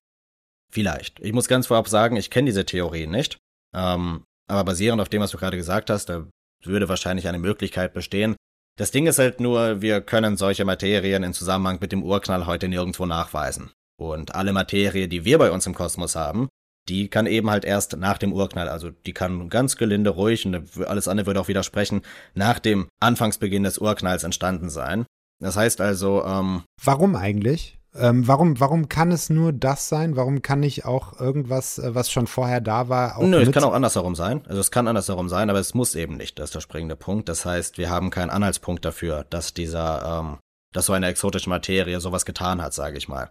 [0.70, 1.20] Vielleicht.
[1.20, 3.38] Ich muss ganz vorab sagen, ich kenne diese Theorien nicht.
[3.74, 6.28] Ähm, aber basierend auf dem, was du gerade gesagt hast, da
[6.68, 8.36] würde wahrscheinlich eine Möglichkeit bestehen.
[8.78, 12.68] Das Ding ist halt nur, wir können solche Materien in Zusammenhang mit dem Urknall heute
[12.68, 13.72] nirgendwo nachweisen.
[14.00, 16.50] Und alle Materie, die wir bei uns im Kosmos haben,
[16.90, 20.78] die kann eben halt erst nach dem Urknall, also die kann ganz gelinde, ruhig, und
[20.86, 22.02] alles andere würde auch widersprechen,
[22.34, 25.06] nach dem Anfangsbeginn des Urknalls entstanden sein.
[25.40, 27.78] Das heißt also, ähm, Warum eigentlich?
[27.96, 30.16] Ähm, warum, warum kann es nur das sein?
[30.16, 33.64] Warum kann nicht auch irgendwas, äh, was schon vorher da war, auch Nö, es kann
[33.64, 34.44] auch andersherum sein.
[34.48, 36.40] Also es kann andersherum sein, aber es muss eben nicht.
[36.40, 37.30] Das ist der springende Punkt.
[37.30, 40.40] Das heißt, wir haben keinen Anhaltspunkt dafür, dass dieser, ähm,
[40.74, 43.30] dass so eine exotische Materie sowas getan hat, sage ich mal.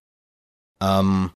[0.81, 1.33] Ähm,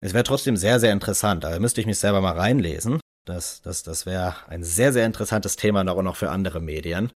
[0.00, 1.44] es wäre trotzdem sehr, sehr interessant.
[1.44, 3.00] Da müsste ich mich selber mal reinlesen.
[3.26, 7.12] Das, das, das wäre ein sehr, sehr interessantes Thema noch, noch für andere Medien.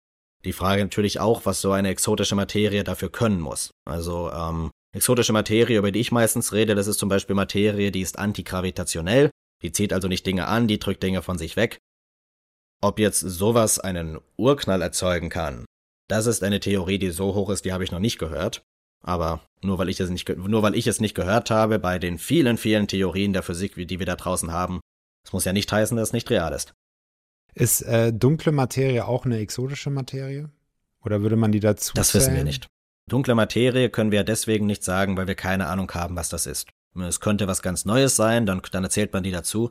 [0.45, 3.71] Die Frage natürlich auch, was so eine exotische Materie dafür können muss.
[3.85, 8.01] Also, ähm, exotische Materie, über die ich meistens rede, das ist zum Beispiel Materie, die
[8.01, 9.29] ist antigravitationell.
[9.63, 11.79] Die zieht also nicht Dinge an, die drückt Dinge von sich weg.
[12.81, 15.65] Ob jetzt sowas einen Urknall erzeugen kann,
[16.07, 18.61] das ist eine Theorie, die so hoch ist, die habe ich noch nicht gehört.
[19.03, 22.17] Aber nur weil ich es nicht, nur weil ich es nicht gehört habe, bei den
[22.17, 24.79] vielen, vielen Theorien der Physik, die wir da draußen haben,
[25.23, 26.73] das muss ja nicht heißen, dass es nicht real ist.
[27.53, 30.49] Ist äh, dunkle Materie auch eine exotische Materie?
[31.03, 32.23] Oder würde man die dazu Das zählen?
[32.23, 32.67] wissen wir nicht.
[33.07, 36.67] Dunkle Materie können wir deswegen nicht sagen, weil wir keine Ahnung haben, was das ist.
[36.95, 39.69] Es könnte was ganz Neues sein, dann, dann erzählt man die dazu.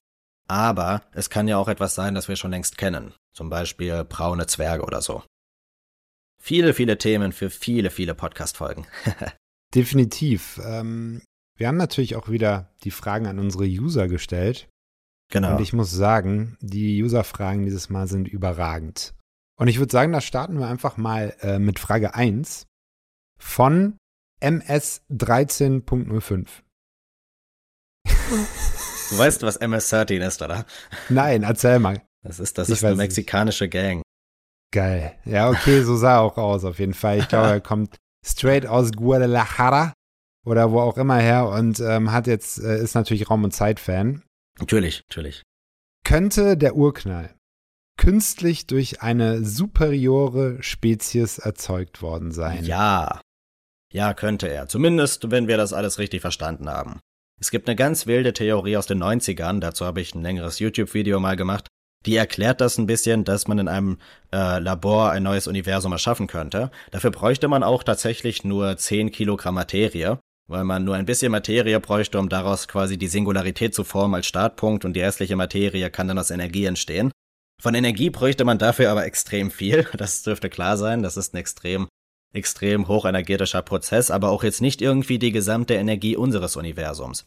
[0.49, 3.15] Aber es kann ja auch etwas sein, das wir schon längst kennen.
[3.33, 5.23] Zum Beispiel braune Zwerge oder so.
[6.41, 8.87] Viele, viele Themen für viele, viele Podcast-Folgen.
[9.75, 10.61] Definitiv.
[10.65, 11.23] Ähm,
[11.57, 14.69] wir haben natürlich auch wieder die Fragen an unsere User gestellt.
[15.33, 15.57] Genau.
[15.57, 19.15] Und ich muss sagen, die User-Fragen dieses Mal sind überragend.
[19.59, 22.67] Und ich würde sagen, da starten wir einfach mal äh, mit Frage 1
[23.39, 23.97] von
[24.43, 26.47] MS13.05.
[29.11, 30.65] Du weißt, was MS-13 ist, oder?
[31.09, 32.03] Nein, erzähl mal.
[32.23, 33.05] Das ist, das Ich ist eine weiß nicht.
[33.09, 34.03] mexikanische Gang.
[34.73, 35.17] Geil.
[35.25, 37.19] Ja, okay, so sah er auch aus, auf jeden Fall.
[37.21, 39.93] Ich glaube, er kommt straight aus Guadalajara.
[40.45, 44.23] oder wo auch immer her und ähm, hat jetzt, äh, ist natürlich Raum- und Zeit-Fan.
[44.59, 45.43] Natürlich, natürlich.
[46.05, 47.35] Könnte der Urknall
[47.99, 52.65] künstlich durch eine superiore Spezies erzeugt worden sein?
[52.65, 53.21] Ja.
[53.97, 54.69] Ja, könnte er.
[54.69, 57.01] Zumindest, wenn wir das alles richtig verstanden haben.
[57.41, 61.19] Es gibt eine ganz wilde Theorie aus den 90ern, dazu habe ich ein längeres YouTube-Video
[61.19, 61.69] mal gemacht,
[62.05, 63.97] die erklärt das ein bisschen, dass man in einem
[64.35, 66.71] äh, Labor ein neues Universum erschaffen könnte.
[66.91, 71.81] Dafür bräuchte man auch tatsächlich nur 10 Kilogramm Materie, weil man nur ein bisschen Materie
[71.81, 76.07] bräuchte, um daraus quasi die Singularität zu formen als Startpunkt und die restliche Materie kann
[76.07, 77.13] dann aus Energie entstehen.
[77.63, 81.39] Von Energie bräuchte man dafür aber extrem viel, das dürfte klar sein, das ist ein
[81.39, 81.89] extrem,
[82.33, 87.25] extrem hochenergetischer Prozess, aber auch jetzt nicht irgendwie die gesamte Energie unseres Universums.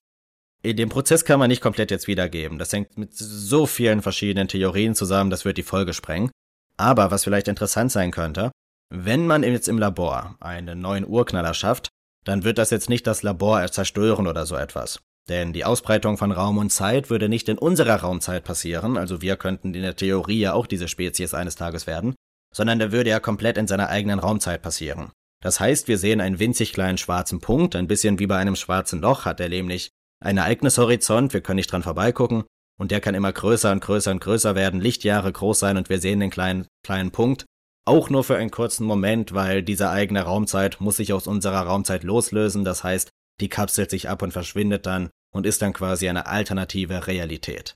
[0.64, 2.60] Dem Prozess kann man nicht komplett jetzt wiedergeben.
[2.60, 6.32] Das hängt mit so vielen verschiedenen Theorien zusammen, das wird die Folge sprengen.
[6.76, 8.52] Aber was vielleicht interessant sein könnte,
[8.90, 11.90] wenn man jetzt im Labor einen neuen Urknaller schafft,
[12.26, 15.00] dann wird das jetzt nicht das Labor zerstören oder so etwas.
[15.30, 19.38] Denn die Ausbreitung von Raum und Zeit würde nicht in unserer Raumzeit passieren, also wir
[19.38, 22.16] könnten in der Theorie ja auch diese Spezies eines Tages werden,
[22.54, 25.12] sondern der würde ja komplett in seiner eigenen Raumzeit passieren.
[25.42, 29.00] Das heißt, wir sehen einen winzig kleinen schwarzen Punkt, ein bisschen wie bei einem schwarzen
[29.00, 29.90] Loch hat er nämlich
[30.22, 32.44] ein Ereignishorizont, wir können nicht dran vorbeigucken,
[32.78, 36.00] und der kann immer größer und größer und größer werden, Lichtjahre groß sein und wir
[36.00, 37.46] sehen den kleinen, kleinen Punkt.
[37.86, 42.04] Auch nur für einen kurzen Moment, weil diese eigene Raumzeit muss sich aus unserer Raumzeit
[42.04, 46.28] loslösen, das heißt, die kapselt sich ab und verschwindet dann und ist dann quasi eine
[46.28, 47.76] alternative Realität.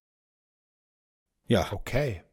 [1.47, 1.71] Ja.
[1.71, 2.24] Okay.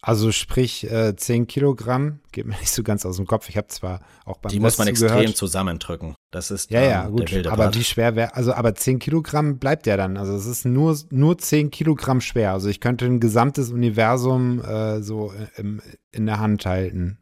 [0.00, 3.48] Also sprich äh, 10 Kilogramm, geht mir nicht so ganz aus dem Kopf.
[3.48, 6.14] Ich habe zwar auch beim Die muss man extrem zusammendrücken.
[6.30, 7.46] Das ist ja, ja, ähm, gut.
[7.46, 10.16] aber wie schwer wäre, also aber 10 Kilogramm bleibt ja dann.
[10.16, 12.52] Also es ist nur, nur 10 Kilogramm schwer.
[12.52, 15.80] Also ich könnte ein gesamtes Universum äh, so im,
[16.12, 17.18] in der Hand halten.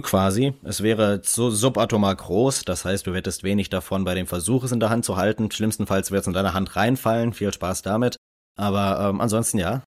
[0.00, 0.54] Quasi.
[0.62, 4.72] Es wäre so subatomar groß, das heißt, du hättest wenig davon bei dem Versuch, es
[4.72, 5.50] in der Hand zu halten.
[5.50, 7.34] Schlimmstenfalls wird es in deiner Hand reinfallen.
[7.34, 8.16] Viel Spaß damit.
[8.56, 9.82] Aber ähm, ansonsten ja,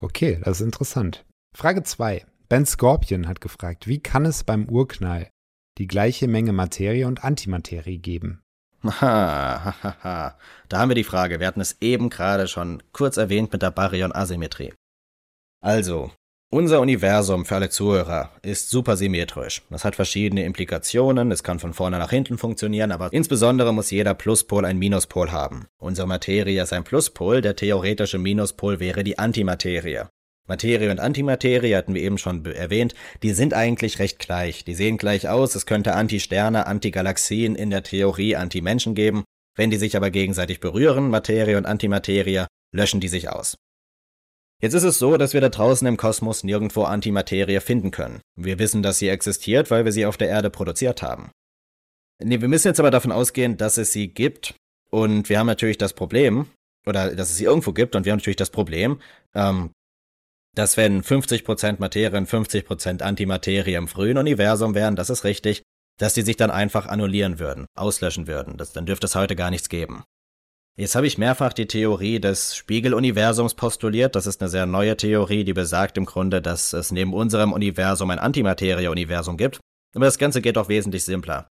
[0.00, 1.24] Okay, das ist interessant.
[1.54, 2.26] Frage 2.
[2.48, 5.30] Ben Scorpion hat gefragt, wie kann es beim Urknall
[5.78, 8.42] die gleiche Menge Materie und Antimaterie geben?
[8.84, 10.38] Haha,
[10.68, 11.40] da haben wir die Frage.
[11.40, 14.74] Wir hatten es eben gerade schon kurz erwähnt mit der Baryon-Asymmetrie.
[15.60, 16.12] Also,
[16.50, 19.62] unser Universum für alle Zuhörer ist supersymmetrisch.
[19.70, 24.14] Das hat verschiedene Implikationen, es kann von vorne nach hinten funktionieren, aber insbesondere muss jeder
[24.14, 25.66] Pluspol einen Minuspol haben.
[25.78, 30.06] Unsere Materie ist ein Pluspol, der theoretische Minuspol wäre die Antimaterie.
[30.48, 34.64] Materie und Antimaterie hatten wir eben schon erwähnt, die sind eigentlich recht gleich.
[34.64, 39.24] Die sehen gleich aus, es könnte Antisterne, Antigalaxien, in der Theorie Antimenschen geben.
[39.56, 43.56] Wenn die sich aber gegenseitig berühren, Materie und Antimaterie, löschen die sich aus.
[44.62, 48.20] Jetzt ist es so, dass wir da draußen im Kosmos nirgendwo Antimaterie finden können.
[48.36, 51.30] Wir wissen, dass sie existiert, weil wir sie auf der Erde produziert haben.
[52.22, 54.54] Nee, wir müssen jetzt aber davon ausgehen, dass es sie gibt.
[54.90, 56.46] Und wir haben natürlich das Problem,
[56.86, 59.00] oder dass es sie irgendwo gibt, und wir haben natürlich das Problem,
[59.34, 59.70] ähm,
[60.54, 65.62] dass wenn 50% Materie und 50% Antimaterie im frühen Universum wären, das ist richtig,
[65.98, 68.56] dass die sich dann einfach annullieren würden, auslöschen würden.
[68.56, 70.04] Das, dann dürfte es heute gar nichts geben.
[70.78, 74.14] Jetzt habe ich mehrfach die Theorie des Spiegeluniversums postuliert.
[74.14, 78.10] Das ist eine sehr neue Theorie, die besagt im Grunde, dass es neben unserem Universum
[78.10, 79.58] ein Antimaterie-Universum gibt.
[79.94, 81.48] Aber das Ganze geht auch wesentlich simpler.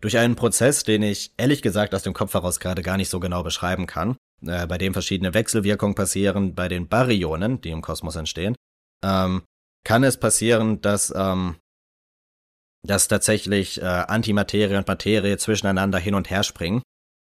[0.00, 3.20] Durch einen Prozess, den ich ehrlich gesagt aus dem Kopf heraus gerade gar nicht so
[3.20, 8.16] genau beschreiben kann, äh, bei dem verschiedene Wechselwirkungen passieren bei den Baryonen, die im Kosmos
[8.16, 8.56] entstehen,
[9.04, 9.42] ähm,
[9.86, 11.56] kann es passieren, dass, ähm,
[12.82, 16.80] dass tatsächlich äh, Antimaterie und Materie zwischeneinander hin und her springen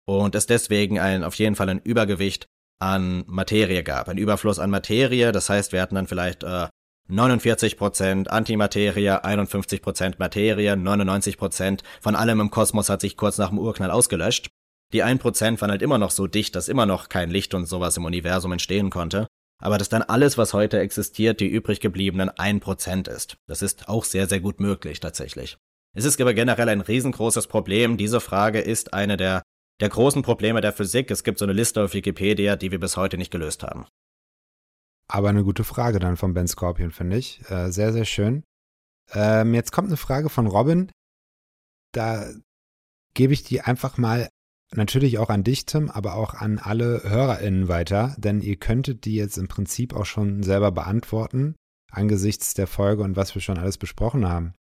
[0.06, 2.48] und es deswegen ein, auf jeden Fall ein Übergewicht
[2.80, 5.32] an Materie gab, ein Überfluss an Materie.
[5.32, 6.68] Das heißt, wir hatten dann vielleicht äh,
[7.10, 13.92] 49% Antimaterie, 51% Materie, 99% von allem im Kosmos hat sich kurz nach dem Urknall
[13.92, 14.50] ausgelöscht.
[14.94, 17.98] Die 1% waren halt immer noch so dicht, dass immer noch kein Licht und sowas
[17.98, 19.28] im Universum entstehen konnte.
[19.62, 23.38] Aber dass dann alles, was heute existiert, die übrig gebliebenen 1% ist.
[23.48, 25.58] Das ist auch sehr, sehr gut möglich tatsächlich.
[25.96, 27.98] Es ist aber generell ein riesengroßes Problem.
[27.98, 29.44] Diese Frage ist eine der
[29.80, 31.12] der großen Probleme der Physik.
[31.12, 33.86] Es gibt so eine Liste auf Wikipedia, die wir bis heute nicht gelöst haben.
[35.08, 37.42] Aber eine gute Frage dann von Ben Scorpion, finde ich.
[37.50, 38.44] Äh, sehr, sehr schön.
[39.14, 40.92] Ähm, jetzt kommt eine Frage von Robin.
[41.92, 42.28] Da
[43.14, 44.30] gebe ich die einfach mal
[44.74, 49.16] natürlich auch an dich, Tim, aber auch an alle HörerInnen weiter, denn ihr könntet die
[49.16, 51.56] jetzt im Prinzip auch schon selber beantworten,
[51.92, 54.54] angesichts der Folge und was wir schon alles besprochen haben.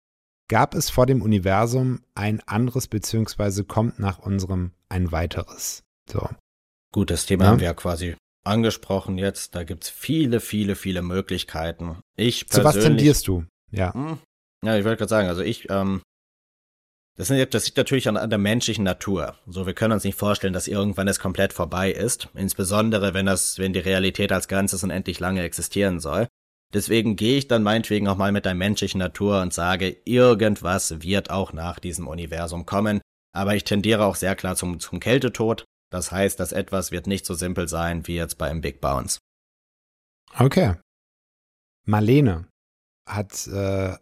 [0.48, 5.82] Gab es vor dem Universum ein anderes, beziehungsweise kommt nach unserem ein weiteres?
[6.10, 6.28] So.
[6.92, 7.50] Gut, das Thema ja?
[7.50, 9.54] haben wir ja quasi angesprochen jetzt.
[9.54, 12.00] Da gibt es viele, viele, viele Möglichkeiten.
[12.16, 13.44] Ich Zu was tendierst du?
[13.70, 13.94] Ja.
[13.94, 14.18] Hm,
[14.64, 16.02] ja, ich wollte gerade sagen, also ich, ähm,
[17.16, 19.36] Das, sind, das liegt natürlich an, an, der menschlichen Natur.
[19.46, 22.28] So, wir können uns nicht vorstellen, dass irgendwann es komplett vorbei ist.
[22.34, 26.26] Insbesondere, wenn das, wenn die Realität als Ganzes unendlich lange existieren soll.
[26.72, 31.30] Deswegen gehe ich dann meinetwegen auch mal mit der menschlichen Natur und sage, irgendwas wird
[31.30, 33.00] auch nach diesem Universum kommen.
[33.34, 35.64] Aber ich tendiere auch sehr klar zum, zum Kältetod.
[35.90, 39.18] Das heißt, dass etwas wird nicht so simpel sein wie jetzt beim Big Bounce.
[40.38, 40.76] Okay.
[41.84, 42.48] Marlene
[43.06, 43.96] hat äh,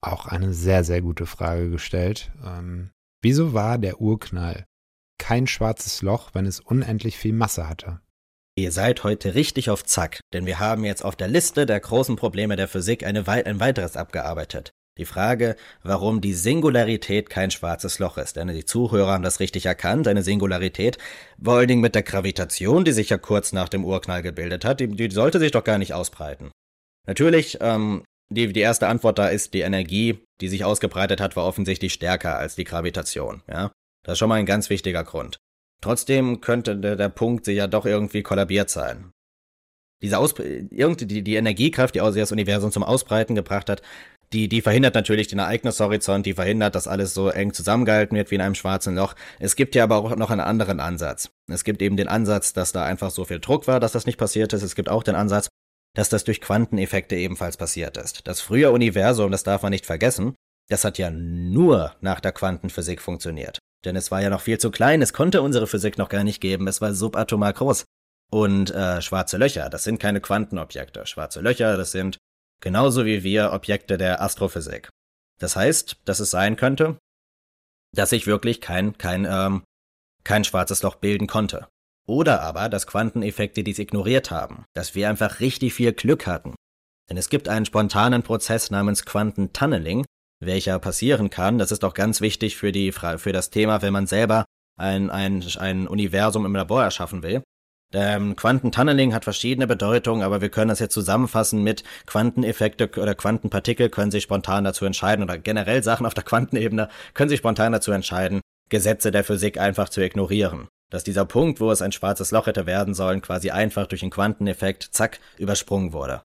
[0.00, 2.32] auch eine sehr, sehr gute Frage gestellt.
[2.42, 2.90] Ähm,
[3.20, 4.64] wieso war der Urknall
[5.18, 8.00] kein schwarzes Loch, wenn es unendlich viel Masse hatte?
[8.56, 12.16] Ihr seid heute richtig auf Zack, denn wir haben jetzt auf der Liste der großen
[12.16, 14.70] Probleme der Physik eine wei ein weiteres abgearbeitet.
[14.98, 18.36] Die Frage, warum die Singularität kein schwarzes Loch ist.
[18.36, 20.98] Denn die Zuhörer haben das richtig erkannt, eine Singularität,
[21.42, 24.80] vor allen Dingen mit der Gravitation, die sich ja kurz nach dem Urknall gebildet hat,
[24.80, 26.50] die, die sollte sich doch gar nicht ausbreiten.
[27.06, 31.46] Natürlich, ähm, die, die erste Antwort da ist, die Energie, die sich ausgebreitet hat, war
[31.46, 33.42] offensichtlich stärker als die Gravitation.
[33.48, 33.72] Ja?
[34.04, 35.38] Das ist schon mal ein ganz wichtiger Grund.
[35.80, 39.12] Trotzdem könnte der, der Punkt ja doch irgendwie kollabiert sein.
[40.02, 43.82] Diese Aus irgendwie die, die Energiekraft, die das Universum zum Ausbreiten gebracht hat,
[44.32, 48.36] die, die verhindert natürlich den Ereignishorizont, die verhindert, dass alles so eng zusammengehalten wird wie
[48.36, 49.14] in einem schwarzen Loch.
[49.40, 51.30] Es gibt ja aber auch noch einen anderen Ansatz.
[51.48, 54.18] Es gibt eben den Ansatz, dass da einfach so viel Druck war, dass das nicht
[54.18, 54.62] passiert ist.
[54.62, 55.48] Es gibt auch den Ansatz,
[55.96, 58.26] dass das durch Quanteneffekte ebenfalls passiert ist.
[58.28, 60.36] Das frühe Universum, das darf man nicht vergessen,
[60.68, 63.58] das hat ja nur nach der Quantenphysik funktioniert.
[63.84, 66.40] Denn es war ja noch viel zu klein, es konnte unsere Physik noch gar nicht
[66.40, 67.84] geben, es war subatomar groß.
[68.30, 71.06] Und äh, schwarze Löcher, das sind keine Quantenobjekte.
[71.06, 72.18] Schwarze Löcher, das sind
[72.60, 74.88] genauso wie wir Objekte der Astrophysik.
[75.40, 76.98] Das heißt, dass es sein könnte,
[77.92, 79.64] dass sich wirklich kein, kein, ähm,
[80.22, 81.66] kein schwarzes Loch bilden konnte.
[82.06, 86.54] Oder aber, dass Quanteneffekte dies ignoriert haben, dass wir einfach richtig viel Glück hatten.
[87.08, 90.04] Denn es gibt einen spontanen Prozess namens Quantentunneling,
[90.40, 91.58] welcher passieren kann.
[91.58, 94.44] Das ist auch ganz wichtig für, die, für das Thema, wenn man selber
[94.78, 97.42] ein, ein, ein Universum im Labor erschaffen will.
[97.92, 103.90] Ähm, Quantentunneling hat verschiedene Bedeutungen, aber wir können das jetzt zusammenfassen mit Quanteneffekte oder Quantenpartikel
[103.90, 107.90] können sich spontan dazu entscheiden oder generell Sachen auf der Quantenebene können sich spontan dazu
[107.90, 112.46] entscheiden, Gesetze der Physik einfach zu ignorieren dass dieser Punkt, wo es ein schwarzes Loch
[112.46, 116.22] hätte werden sollen, quasi einfach durch einen Quanteneffekt, zack, übersprungen wurde.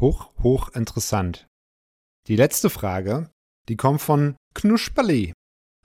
[0.00, 1.47] Hoch, hoch interessant.
[2.28, 3.30] Die letzte Frage,
[3.70, 5.32] die kommt von Knusperli.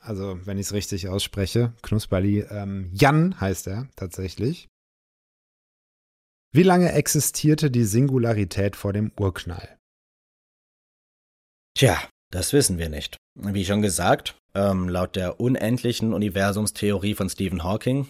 [0.01, 2.41] Also, wenn ich es richtig ausspreche, Knusperli.
[2.41, 4.67] Ähm, Jan heißt er tatsächlich.
[6.51, 9.77] Wie lange existierte die Singularität vor dem Urknall?
[11.75, 11.97] Tja,
[12.29, 13.15] das wissen wir nicht.
[13.35, 18.07] Wie schon gesagt, ähm, laut der unendlichen Universumstheorie von Stephen Hawking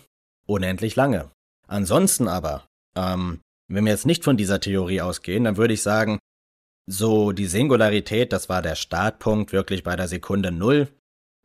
[0.48, 1.30] unendlich lange.
[1.68, 6.18] Ansonsten aber, ähm, wenn wir jetzt nicht von dieser Theorie ausgehen, dann würde ich sagen,
[6.86, 10.90] so die Singularität, das war der Startpunkt wirklich bei der Sekunde Null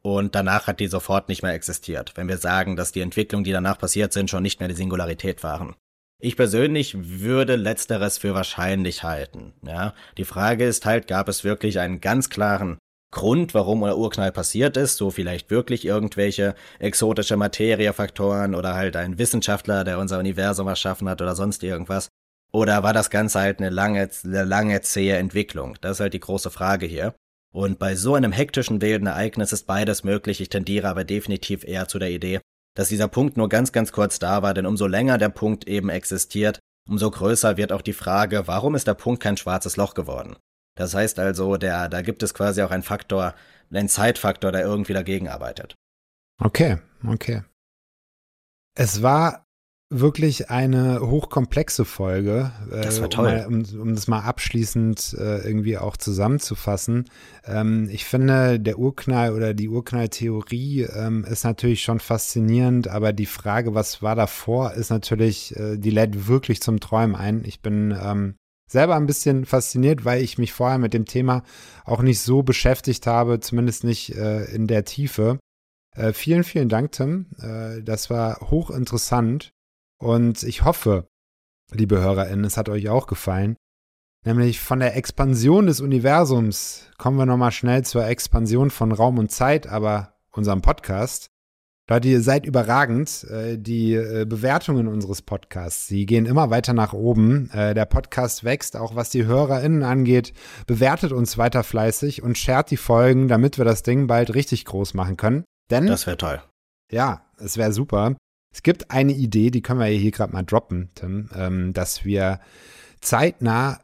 [0.03, 3.53] und danach hat die sofort nicht mehr existiert, wenn wir sagen, dass die Entwicklungen, die
[3.53, 5.75] danach passiert sind, schon nicht mehr die Singularität waren.
[6.21, 9.53] Ich persönlich würde letzteres für wahrscheinlich halten.
[9.65, 12.79] Ja, die Frage ist halt, gab es wirklich einen ganz klaren
[13.11, 19.19] Grund, warum der Urknall passiert ist, so vielleicht wirklich irgendwelche exotische Materiefaktoren oder halt ein
[19.19, 22.09] Wissenschaftler, der unser Universum erschaffen hat oder sonst irgendwas.
[22.53, 25.77] Oder war das Ganze halt eine lange, eine lange zähe Entwicklung?
[25.81, 27.15] Das ist halt die große Frage hier.
[27.53, 30.41] Und bei so einem hektischen wilden Ereignis ist beides möglich.
[30.41, 32.41] Ich tendiere aber definitiv eher zu der Idee,
[32.75, 35.89] dass dieser Punkt nur ganz, ganz kurz da war, denn umso länger der Punkt eben
[35.89, 40.37] existiert, umso größer wird auch die Frage, warum ist der Punkt kein schwarzes Loch geworden?
[40.77, 43.35] Das heißt also, der, da gibt es quasi auch einen Faktor,
[43.71, 45.75] einen Zeitfaktor, der irgendwie dagegen arbeitet.
[46.41, 47.43] Okay, okay.
[48.77, 49.45] Es war
[49.91, 52.53] wirklich eine hochkomplexe Folge.
[52.71, 53.45] Äh, das war toll.
[53.49, 57.07] Um, um, das mal abschließend äh, irgendwie auch zusammenzufassen.
[57.47, 63.27] Ähm, ich finde, der Urknall oder die Urknalltheorie ähm, ist natürlich schon faszinierend, aber die
[63.27, 67.45] Frage, was war davor, ist natürlich, äh, die lädt wirklich zum Träumen ein.
[67.47, 68.35] Ich bin ähm,
[68.71, 71.43] selber ein bisschen fasziniert, weil ich mich vorher mit dem Thema
[71.87, 75.39] auch nicht so beschäftigt habe, zumindest nicht äh, in der Tiefe.
[75.97, 77.27] Äh, vielen, vielen Dank, Tim.
[77.41, 79.51] Äh, das war hochinteressant
[79.99, 81.09] und ich hoffe,
[81.73, 83.57] liebe HörerInnen, es hat euch auch gefallen.
[84.25, 89.31] Nämlich von der Expansion des Universums kommen wir nochmal schnell zur Expansion von Raum und
[89.31, 91.31] Zeit, aber unserem Podcast.
[91.91, 93.25] Leute, ihr seid überragend.
[93.31, 97.51] Äh, die äh, Bewertungen unseres Podcasts, sie gehen immer weiter nach oben.
[97.51, 100.35] Äh, der Podcast wächst, auch was die HörerInnen angeht.
[100.67, 104.93] Bewertet uns weiter fleißig und shared die Folgen, damit wir das Ding bald richtig groß
[104.93, 105.45] machen können.
[105.71, 105.87] Denn.
[105.87, 106.43] Das wäre toll.
[106.91, 108.17] Ja, es wäre super.
[108.53, 112.41] Es gibt eine Idee, die können wir hier gerade mal droppen, Tim, ähm, dass wir
[113.01, 113.81] zeitnah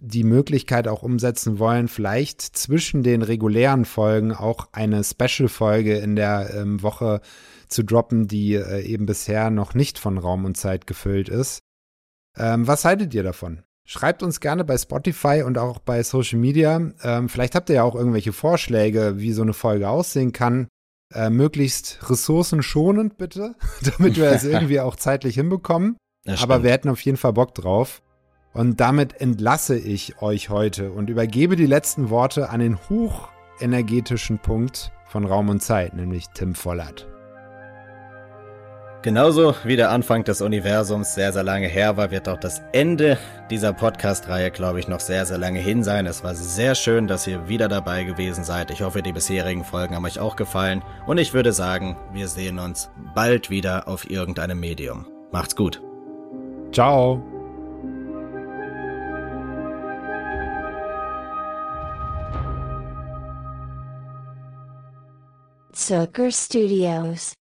[0.00, 6.54] die Möglichkeit auch umsetzen wollen, vielleicht zwischen den regulären Folgen auch eine Special-Folge in der
[6.54, 7.20] ähm, Woche
[7.68, 11.60] zu droppen, die äh, eben bisher noch nicht von Raum und Zeit gefüllt ist.
[12.36, 13.62] Ähm, was haltet ihr davon?
[13.86, 16.80] Schreibt uns gerne bei Spotify und auch bei Social Media.
[17.02, 20.68] Ähm, vielleicht habt ihr ja auch irgendwelche Vorschläge, wie so eine Folge aussehen kann.
[21.12, 23.56] Äh, möglichst ressourcenschonend bitte,
[23.96, 25.96] damit wir es irgendwie auch zeitlich hinbekommen.
[26.38, 28.02] Aber wir hätten auf jeden Fall Bock drauf.
[28.52, 34.92] Und damit entlasse ich euch heute und übergebe die letzten Worte an den hochenergetischen Punkt
[35.06, 37.09] von Raum und Zeit, nämlich Tim Vollert.
[39.02, 43.16] Genauso wie der Anfang des Universums sehr, sehr lange her war, wird auch das Ende
[43.48, 46.04] dieser Podcast-Reihe, glaube ich, noch sehr, sehr lange hin sein.
[46.04, 48.70] Es war sehr schön, dass ihr wieder dabei gewesen seid.
[48.70, 50.84] Ich hoffe, die bisherigen Folgen haben euch auch gefallen.
[51.06, 55.06] Und ich würde sagen, wir sehen uns bald wieder auf irgendeinem Medium.
[55.32, 55.80] Macht's gut.
[56.70, 57.22] Ciao.
[65.72, 67.39] Zucker Studios